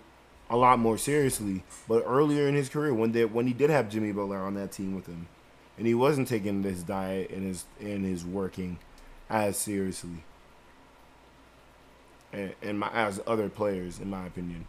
[0.49, 1.63] a lot more seriously.
[1.87, 4.71] But earlier in his career, when they when he did have Jimmy Butler on that
[4.71, 5.27] team with him,
[5.77, 8.79] and he wasn't taking his diet and his and his working
[9.29, 10.23] as seriously,
[12.33, 14.65] and, and my as other players, in my opinion.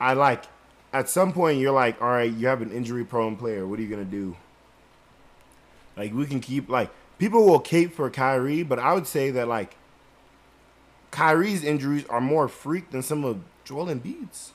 [0.00, 0.44] I like
[0.92, 3.66] at some point you're like, all right, you have an injury prone player.
[3.66, 4.36] What are you gonna do?
[5.96, 9.48] Like we can keep like people will cape for Kyrie, but I would say that
[9.48, 9.76] like
[11.10, 14.52] Kyrie's injuries are more freak than some of Joel Embiid's.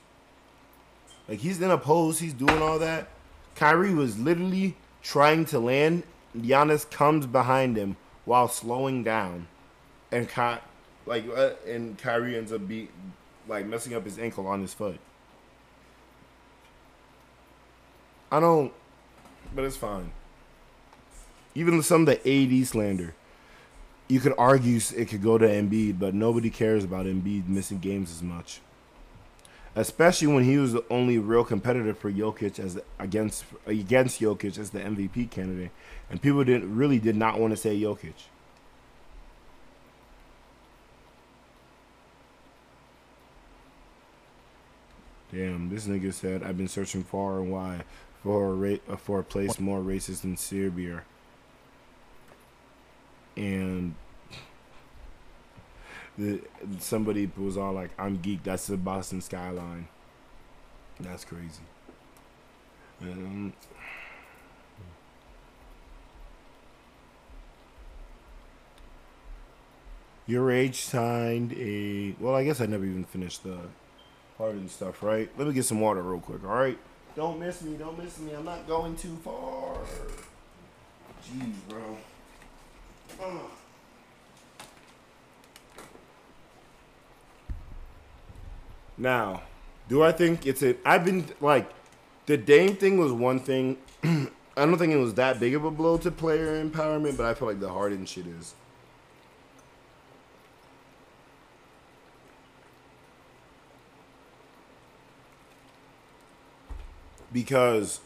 [1.27, 3.09] Like he's in a pose, he's doing all that.
[3.55, 6.03] Kyrie was literally trying to land.
[6.35, 7.95] Giannis comes behind him
[8.25, 9.47] while slowing down,
[10.11, 10.61] and Ky-
[11.05, 12.89] like uh, and Kyrie ends up be
[13.47, 14.99] like messing up his ankle on his foot.
[18.31, 18.73] I don't,
[19.53, 20.11] but it's fine.
[21.55, 22.19] Even some of the
[22.61, 23.13] AD slander,
[24.07, 28.11] you could argue it could go to Embiid, but nobody cares about Embiid missing games
[28.11, 28.59] as much.
[29.75, 34.69] Especially when he was the only real competitor for Jokic as against against Jokic as
[34.69, 35.71] the MVP candidate,
[36.11, 38.13] and people didn't really did not want to say Jokic.
[45.31, 47.83] Damn, this nigga said I've been searching far and wide
[48.21, 51.03] for a ra- for a place more racist than Serbia.
[53.35, 53.95] And
[56.17, 56.41] the,
[56.79, 59.87] somebody was all like, "I'm geek." That's the Boston skyline.
[60.99, 61.63] That's crazy.
[63.01, 63.53] Um,
[70.27, 72.15] your age signed a.
[72.19, 73.57] Well, I guess I never even finished the
[74.37, 75.29] Harden stuff, right?
[75.37, 76.43] Let me get some water real quick.
[76.43, 76.77] All right.
[77.15, 77.75] Don't miss me.
[77.77, 78.33] Don't miss me.
[78.33, 79.77] I'm not going too far.
[81.23, 81.97] Jeez, bro.
[88.97, 89.41] Now,
[89.89, 90.75] do I think it's a?
[90.87, 91.69] I've been like,
[92.25, 93.77] the Dame thing was one thing.
[94.03, 97.33] I don't think it was that big of a blow to player empowerment, but I
[97.33, 98.53] feel like the Harden shit is.
[107.31, 107.99] Because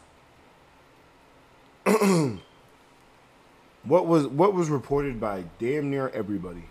[3.88, 6.64] what was what was reported by damn near everybody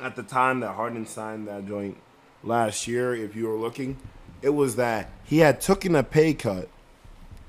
[0.00, 1.96] at the time that Harden signed that joint
[2.42, 3.98] last year, if you were looking,
[4.42, 6.68] it was that he had taken a pay cut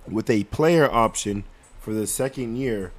[0.07, 1.43] with a player option
[1.79, 2.91] for the second year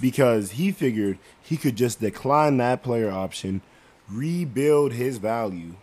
[0.00, 3.62] because he figured he could just decline that player option,
[4.08, 5.74] rebuild his value,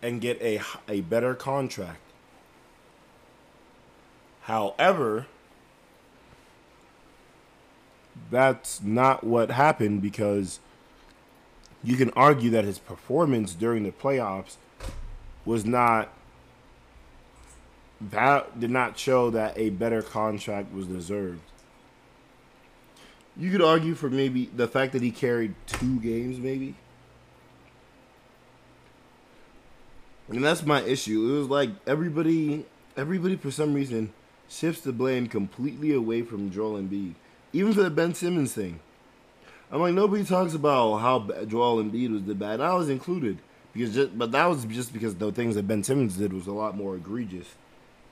[0.00, 2.00] and get a, a better contract.
[4.42, 5.26] However,
[8.30, 10.60] that's not what happened because
[11.82, 14.56] you can argue that his performance during the playoffs
[15.44, 16.12] was not
[18.00, 21.40] that did not show that a better contract was deserved.
[23.36, 26.74] You could argue for maybe the fact that he carried two games, maybe.
[30.28, 31.34] And that's my issue.
[31.34, 32.66] It was like everybody,
[32.96, 34.12] everybody for some reason
[34.48, 37.14] shifts the blame completely away from Joel Embiid,
[37.52, 38.80] even for the Ben Simmons thing.
[39.70, 42.60] I'm like nobody talks about how Joel Embiid was the bad.
[42.60, 43.38] I was included
[43.72, 46.52] because, just, but that was just because the things that Ben Simmons did was a
[46.52, 47.54] lot more egregious.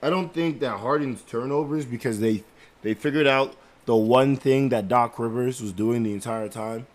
[0.01, 2.43] I don't think that Harden's turnovers because they
[2.83, 6.85] They figured out the one thing that Doc Rivers was doing the entire time.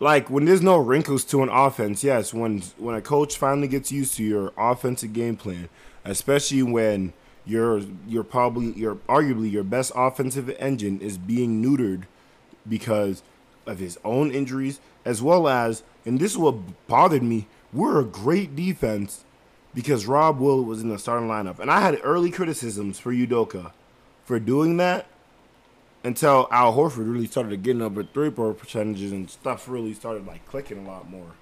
[0.00, 3.92] Like when there's no wrinkles to an offense, yes, when when a coach finally gets
[3.92, 5.68] used to your offensive game plan,
[6.04, 7.12] especially when
[7.46, 12.04] you're you're probably you're arguably your best offensive engine is being neutered
[12.68, 13.22] because
[13.66, 18.04] of his own injuries as well as and this is what bothered me, we're a
[18.04, 19.24] great defense
[19.74, 21.58] because Rob Will was in the starting lineup.
[21.58, 23.72] And I had early criticisms for Udoka
[24.24, 25.06] for doing that
[26.02, 30.26] until Al Horford really started getting up at three point percentages and stuff really started
[30.26, 31.32] like clicking a lot more.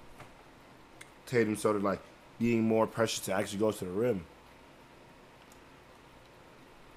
[1.25, 2.01] Tatum started like
[2.37, 4.25] being more precious to actually go to the rim.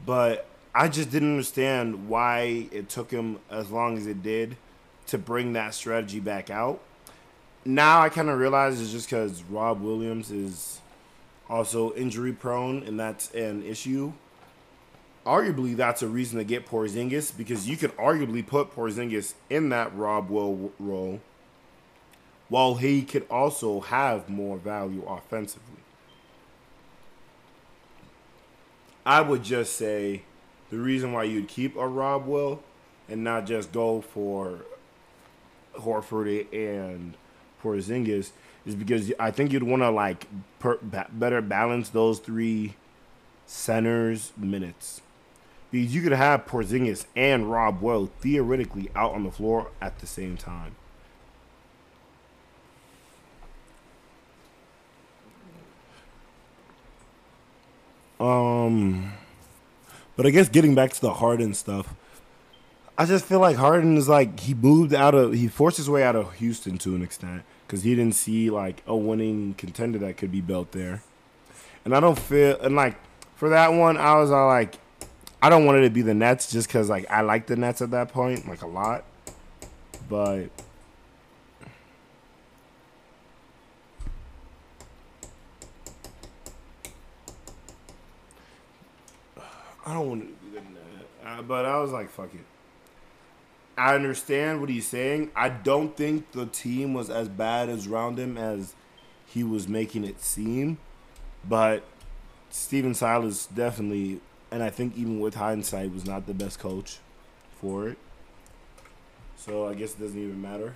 [0.04, 4.56] But I just didn't understand why it took him as long as it did
[5.06, 6.80] to bring that strategy back out.
[7.64, 10.80] Now I kind of realize it's just because Rob Williams is
[11.48, 14.12] also injury prone, and that's an issue.
[15.24, 19.94] Arguably, that's a reason to get Porzingis because you could arguably put Porzingis in that
[19.94, 21.20] Rob Will role,
[22.48, 25.81] while he could also have more value offensively.
[29.04, 30.22] I would just say
[30.70, 32.62] the reason why you'd keep a Rob Will
[33.08, 34.60] and not just go for
[35.74, 37.14] Horford and
[37.62, 38.30] Porzingis
[38.64, 40.26] is because I think you'd want to like
[40.60, 42.74] per, better balance those three
[43.46, 45.02] centers minutes.
[45.70, 50.06] Because you could have Porzingis and Rob Will theoretically out on the floor at the
[50.06, 50.76] same time.
[58.22, 59.14] Um,
[60.16, 61.92] but I guess getting back to the Harden stuff,
[62.96, 66.04] I just feel like Harden is like he moved out of he forced his way
[66.04, 70.18] out of Houston to an extent because he didn't see like a winning contender that
[70.18, 71.02] could be built there,
[71.84, 72.94] and I don't feel and like
[73.34, 74.76] for that one I was all like
[75.42, 77.82] I don't want it to be the Nets just because like I like the Nets
[77.82, 79.04] at that point like a lot,
[80.08, 80.44] but
[89.84, 92.44] I don't want to the Nets, uh, but I was like fuck it.
[93.76, 95.30] I understand what he's saying.
[95.34, 98.74] I don't think the team was as bad as around him as
[99.26, 100.78] he was making it seem,
[101.48, 101.82] but
[102.50, 104.20] Stephen Silas definitely,
[104.50, 106.98] and I think even with hindsight, was not the best coach
[107.60, 107.98] for it.
[109.36, 110.74] So I guess it doesn't even matter.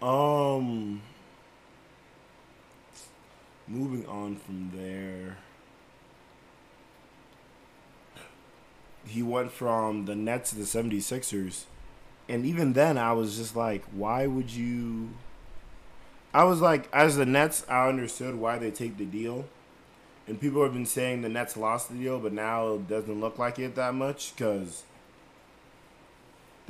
[0.00, 1.02] Um,
[3.68, 5.36] moving on from there.
[9.06, 11.64] He went from the Nets to the 76ers.
[12.28, 15.10] And even then, I was just like, why would you.
[16.32, 19.46] I was like, as the Nets, I understood why they take the deal.
[20.28, 23.38] And people have been saying the Nets lost the deal, but now it doesn't look
[23.38, 24.84] like it that much because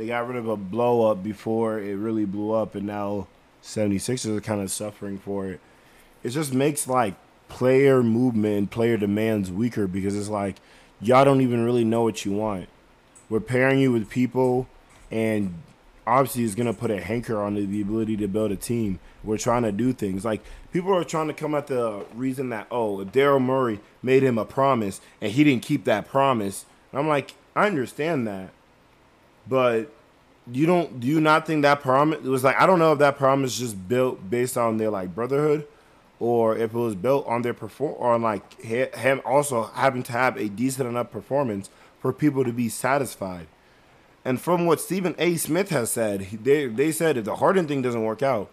[0.01, 3.27] they got rid of a blow up before it really blew up, and now
[3.63, 5.61] 76ers are kind of suffering for it.
[6.23, 7.17] It just makes like
[7.49, 10.57] player movement and player demands weaker because it's like
[11.01, 12.69] y'all don't even really know what you want.
[13.29, 14.67] We're pairing you with people,
[15.11, 15.55] and
[16.07, 18.99] obviously it's gonna put a hanker on the, the ability to build a team.
[19.23, 20.43] We're trying to do things like
[20.73, 24.39] people are trying to come at the reason that oh, if Daryl Morey made him
[24.39, 28.51] a promise and he didn't keep that promise, I'm like, I understand that,
[29.49, 29.93] but
[30.51, 32.99] you don't do you not think that promise it was like I don't know if
[32.99, 35.67] that promise just built based on their like brotherhood
[36.21, 40.37] or if it was built on their perform on like him also having to have
[40.37, 43.47] a decent enough performance for people to be satisfied.
[44.23, 45.37] And from what Stephen A.
[45.37, 48.51] Smith has said, they they said if the Harden thing doesn't work out,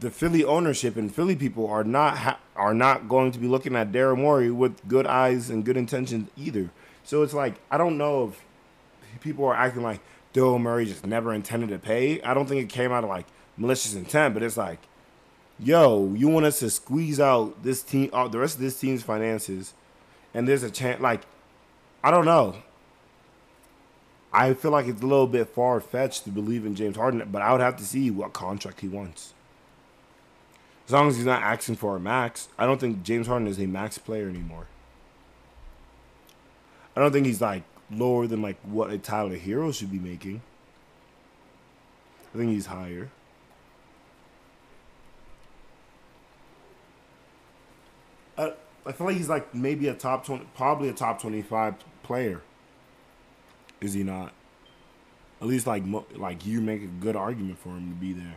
[0.00, 3.74] the Philly ownership and Philly people are not ha- are not going to be looking
[3.74, 6.70] at Daryl Morey with good eyes and good intentions either.
[7.04, 10.00] So it's like I don't know if people are acting like
[10.34, 12.20] Daryl Morey just never intended to pay.
[12.20, 13.26] I don't think it came out of like
[13.56, 14.78] malicious intent, but it's like
[15.58, 19.02] yo, you want us to squeeze out this team, uh, the rest of this team's
[19.02, 19.74] finances,
[20.34, 21.22] and there's a chance, like,
[22.02, 22.56] I don't know.
[24.32, 27.42] I feel like it's a little bit far fetched to believe in James Harden, but
[27.42, 29.34] I would have to see what contract he wants.
[30.86, 33.60] As long as he's not asking for a max, I don't think James Harden is
[33.60, 34.66] a max player anymore.
[36.96, 40.42] I don't think he's like lower than like what a Tyler Herro should be making.
[42.34, 43.10] I think he's higher.
[48.36, 48.52] I,
[48.86, 52.42] I feel like he's like maybe a top twenty, probably a top twenty-five player.
[53.80, 54.32] Is he not?
[55.40, 55.82] At least like
[56.14, 58.36] like you make a good argument for him to be there.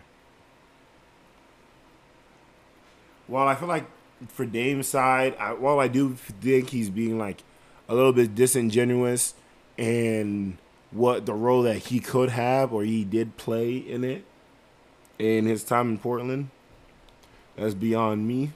[3.28, 3.86] Well, I feel like
[4.28, 7.44] for Dame's side, I, while I do think he's being like
[7.90, 9.34] a little bit disingenuous
[9.78, 10.58] in
[10.92, 14.26] what the role that he could have or he did play in it
[15.20, 16.50] in his time in Portland,
[17.56, 18.52] that's beyond me.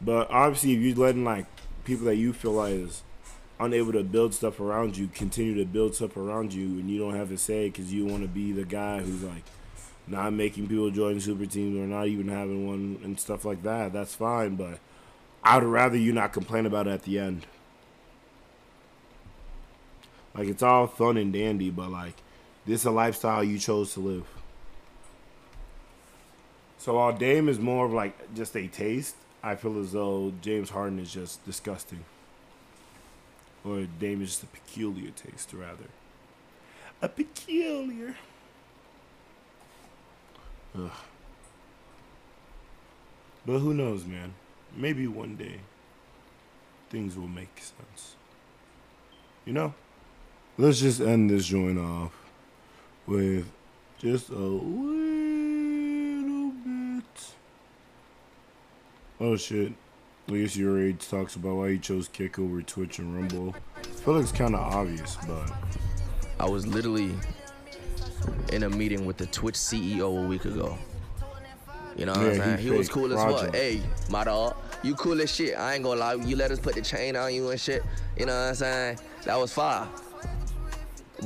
[0.00, 1.46] But obviously, if you're letting like
[1.84, 3.02] people that you feel like is
[3.58, 7.14] unable to build stuff around you continue to build stuff around you, and you don't
[7.14, 9.44] have to say because you want to be the guy who's like
[10.06, 13.92] not making people join super teams or not even having one and stuff like that.
[13.92, 14.78] That's fine, but
[15.44, 17.46] I'd rather you not complain about it at the end.
[20.34, 22.14] Like it's all fun and dandy, but like
[22.66, 24.26] this is a lifestyle you chose to live.
[26.78, 30.70] So while Dame is more of like just a taste, I feel as though James
[30.70, 32.04] Harden is just disgusting.
[33.64, 35.88] Or Dame is just a peculiar taste, rather.
[37.02, 38.16] A peculiar.
[40.76, 40.90] Ugh.
[43.46, 44.34] But who knows, man?
[44.76, 45.60] Maybe one day
[46.90, 48.16] things will make sense.
[49.44, 49.74] You know?
[50.58, 52.12] Let's just end this joint off
[53.06, 53.46] with
[53.98, 54.60] just a little
[56.50, 57.34] bit.
[59.20, 59.72] Oh shit.
[60.28, 63.54] I guess your age talks about why he chose Kick over Twitch and Rumble.
[63.76, 65.52] I feel like it's kind of obvious, but
[66.38, 67.12] I was literally
[68.52, 70.78] in a meeting with the Twitch CEO a week ago.
[71.96, 72.58] You know what I'm saying?
[72.58, 73.46] he He was cool as Roger.
[73.46, 73.54] fuck.
[73.54, 75.58] Hey, my dog, you cool as shit.
[75.58, 76.14] I ain't gonna lie.
[76.14, 77.82] You let us put the chain on you and shit.
[78.16, 78.98] You know what I'm saying?
[79.24, 79.86] That was fire.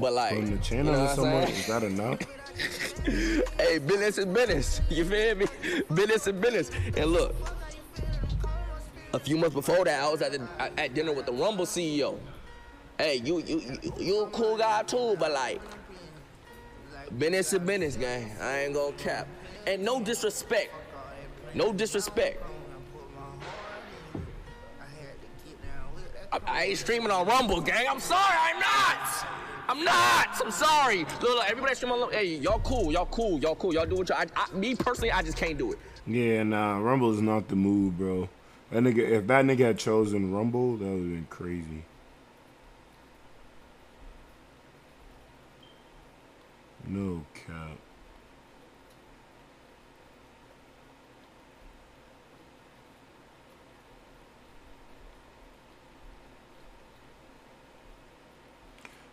[0.00, 2.18] But like, putting the chain you know on someone is that enough?
[3.58, 4.80] hey, business is business.
[4.90, 5.46] You feel me?
[5.92, 6.70] Business is business.
[6.96, 7.34] And look,
[9.14, 12.18] a few months before that, I was at the, at dinner with the Rumble CEO.
[12.98, 15.60] Hey, you you you, a cool guy too, but like,
[17.18, 18.30] business is business, gang.
[18.40, 19.26] I ain't gonna cap.
[19.66, 20.72] And no disrespect,
[21.54, 22.42] no disrespect.
[26.32, 27.86] I, I ain't streaming on Rumble, gang.
[27.88, 29.26] I'm sorry, I'm not.
[29.66, 30.40] I'm not.
[30.44, 30.98] I'm sorry.
[30.98, 32.12] Look, look everybody stream on.
[32.12, 33.74] Hey, y'all cool, y'all cool, y'all cool.
[33.74, 34.18] Y'all do what y'all.
[34.18, 35.78] I, I, me personally, I just can't do it.
[36.06, 38.28] Yeah, nah, Rumble is not the move, bro.
[38.74, 41.84] That nigga, if that nigga had chosen Rumble, that would have been crazy.
[46.84, 47.78] No cap.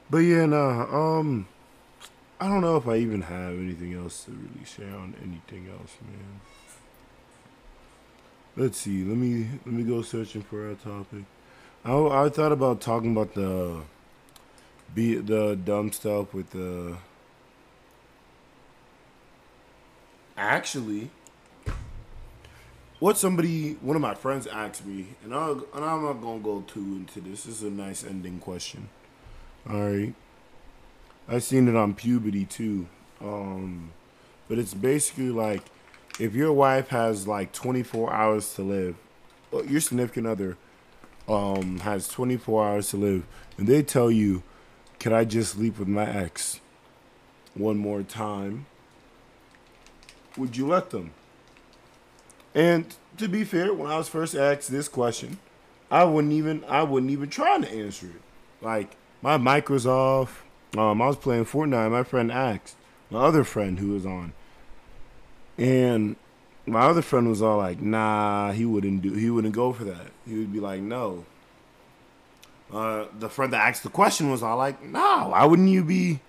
[0.10, 1.48] But yeah, nah, um,
[2.40, 5.98] I don't know if I even have anything else to really share on anything else,
[6.02, 6.42] man.
[8.58, 9.04] Let's see.
[9.06, 11.24] Let me let me go searching for our topic.
[11.86, 13.82] I I thought about talking about the
[14.94, 16.98] be the dumb stuff with the.
[20.36, 21.12] Actually,
[23.00, 26.62] what somebody one of my friends asked me, and I and I'm not gonna go
[26.68, 27.44] too into this.
[27.44, 28.90] This is a nice ending question.
[29.70, 30.14] All right.
[31.28, 32.88] I seen it on puberty too.
[33.22, 33.92] Um,
[34.50, 35.64] but it's basically like
[36.20, 38.96] if your wife has like 24 hours to live,
[39.68, 40.58] your significant other
[41.28, 43.24] um has 24 hours to live,
[43.58, 44.44] and they tell you,
[45.00, 46.60] "Can I just sleep with my ex
[47.54, 48.66] one more time?"
[50.38, 51.12] Would you let them?
[52.56, 55.40] And to be fair, when I was first asked this question,
[55.90, 58.22] I wouldn't even I wouldn't even try to answer it.
[58.62, 60.44] Like my mic was off.
[60.78, 61.92] Um, I was playing Fortnite.
[61.92, 62.76] My friend asked
[63.10, 64.32] my other friend who was on,
[65.58, 66.16] and
[66.66, 69.14] my other friend was all like, "Nah, he wouldn't do.
[69.14, 70.12] He wouldn't go for that.
[70.28, 71.26] He would be like, no."
[72.72, 76.20] Uh, the friend that asked the question was all like, "Nah, why wouldn't you be?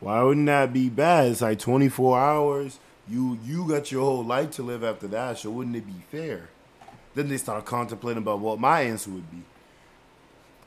[0.00, 1.32] Why wouldn't that be bad?
[1.32, 2.78] It's like 24 hours.
[3.08, 5.38] You you got your whole life to live after that.
[5.38, 6.50] So wouldn't it be fair?"
[7.14, 9.42] Then they started contemplating about what my answer would be.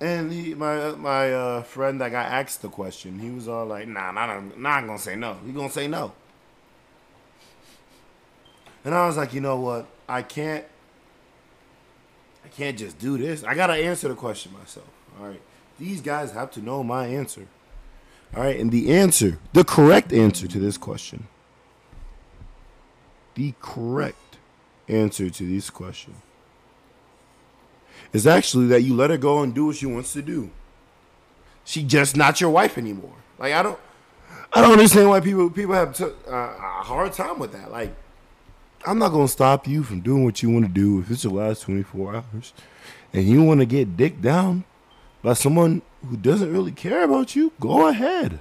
[0.01, 3.87] And he, my my uh, friend that got asked the question, he was all like,
[3.87, 5.37] "Nah, nah not not gonna say no.
[5.45, 6.11] He gonna say no."
[8.83, 9.87] And I was like, you know what?
[10.07, 10.65] I can't.
[12.43, 13.43] I can't just do this.
[13.43, 14.87] I gotta answer the question myself.
[15.19, 15.41] All right.
[15.79, 17.47] These guys have to know my answer.
[18.35, 21.27] All right, and the answer, the correct answer to this question,
[23.35, 24.37] the correct
[24.87, 26.13] answer to this question
[28.13, 30.49] is actually that you let her go and do what she wants to do.
[31.65, 33.15] She just not your wife anymore.
[33.37, 33.79] Like I don't,
[34.53, 37.71] I don't understand why people people have t- uh, a hard time with that.
[37.71, 37.93] Like
[38.85, 41.33] I'm not gonna stop you from doing what you want to do if it's your
[41.33, 42.53] last 24 hours,
[43.13, 44.63] and you want to get dick down
[45.21, 47.51] by someone who doesn't really care about you.
[47.59, 48.39] Go ahead.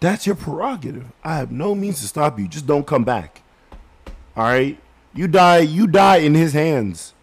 [0.00, 1.06] That's your prerogative.
[1.22, 2.48] I have no means to stop you.
[2.48, 3.40] Just don't come back.
[4.36, 4.78] All right.
[5.14, 5.60] You die.
[5.60, 7.14] You die in his hands.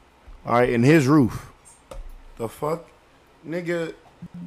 [0.45, 1.51] All right, in his roof.
[2.37, 2.87] The fuck,
[3.47, 3.93] nigga.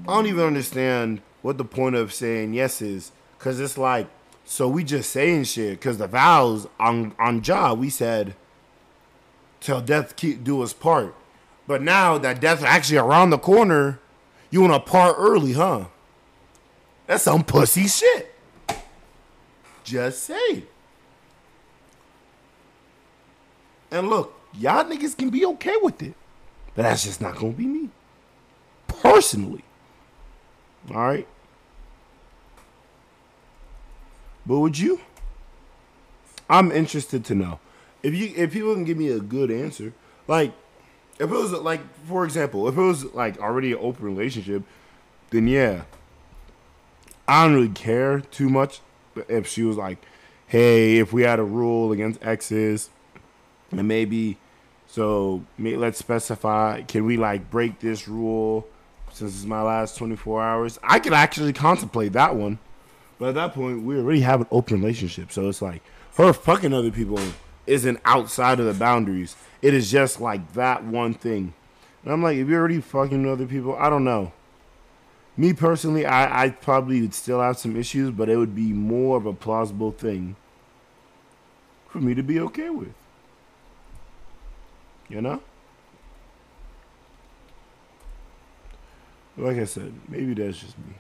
[0.09, 4.09] I don't even understand what the point of saying yes is, cause it's like,
[4.45, 5.81] so we just saying shit.
[5.81, 8.35] Cause the vows on on job we said,
[9.61, 11.15] till death keep do us part.
[11.67, 14.01] But now that death actually around the corner,
[14.51, 15.87] you wanna part early, huh?
[17.07, 18.35] That's some pussy shit.
[19.83, 20.65] Just say.
[23.91, 26.15] And look, y'all niggas can be okay with it.
[26.75, 27.91] But that's just not gonna be me.
[28.89, 29.65] Personally.
[30.91, 31.29] Alright?
[34.47, 35.01] But would you?
[36.49, 37.61] I'm interested to know.
[38.03, 39.93] If you if people can give me a good answer,
[40.29, 40.53] like
[41.19, 44.63] if it was like for example, if it was like already an open relationship,
[45.31, 45.85] then yeah.
[47.27, 48.81] I don't really care too much
[49.15, 49.99] but if she was like,
[50.47, 52.91] hey, if we had a rule against exes,
[53.71, 54.37] and maybe
[54.87, 58.67] so let's specify can we like break this rule
[59.11, 62.59] since it's my last 24 hours i could actually contemplate that one
[63.19, 65.33] but at that point we already have an open relationship.
[65.33, 65.83] So it's like
[66.17, 67.21] her fucking other people
[67.67, 69.37] isn't outside of the boundaries.
[69.63, 71.55] It is just like that one thing.
[72.03, 74.33] And i'm like if you're already fucking other people i don't know.
[75.37, 79.17] Me personally i i probably would still have some issues but it would be more
[79.17, 80.37] of a plausible thing
[81.89, 82.95] for me to be okay with.
[85.09, 85.41] You know?
[89.37, 90.95] Like I said, maybe that's just me.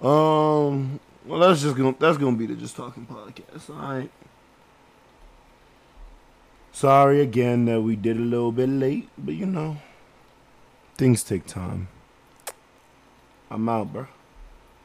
[0.00, 3.70] Um, well, that's just gonna that's gonna be the just talking podcast.
[3.70, 4.10] All right.
[6.72, 9.78] Sorry again that we did a little bit late, but you know,
[10.96, 11.88] things take time.
[13.50, 14.06] I'm out, bro.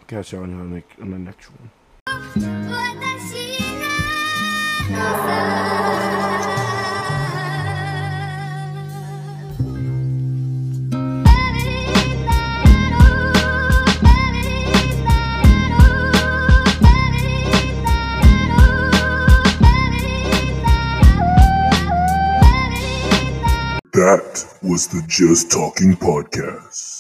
[0.08, 1.70] Catch y'all on the on the next one.
[23.94, 26.93] 'That was the Just Talking Podcast.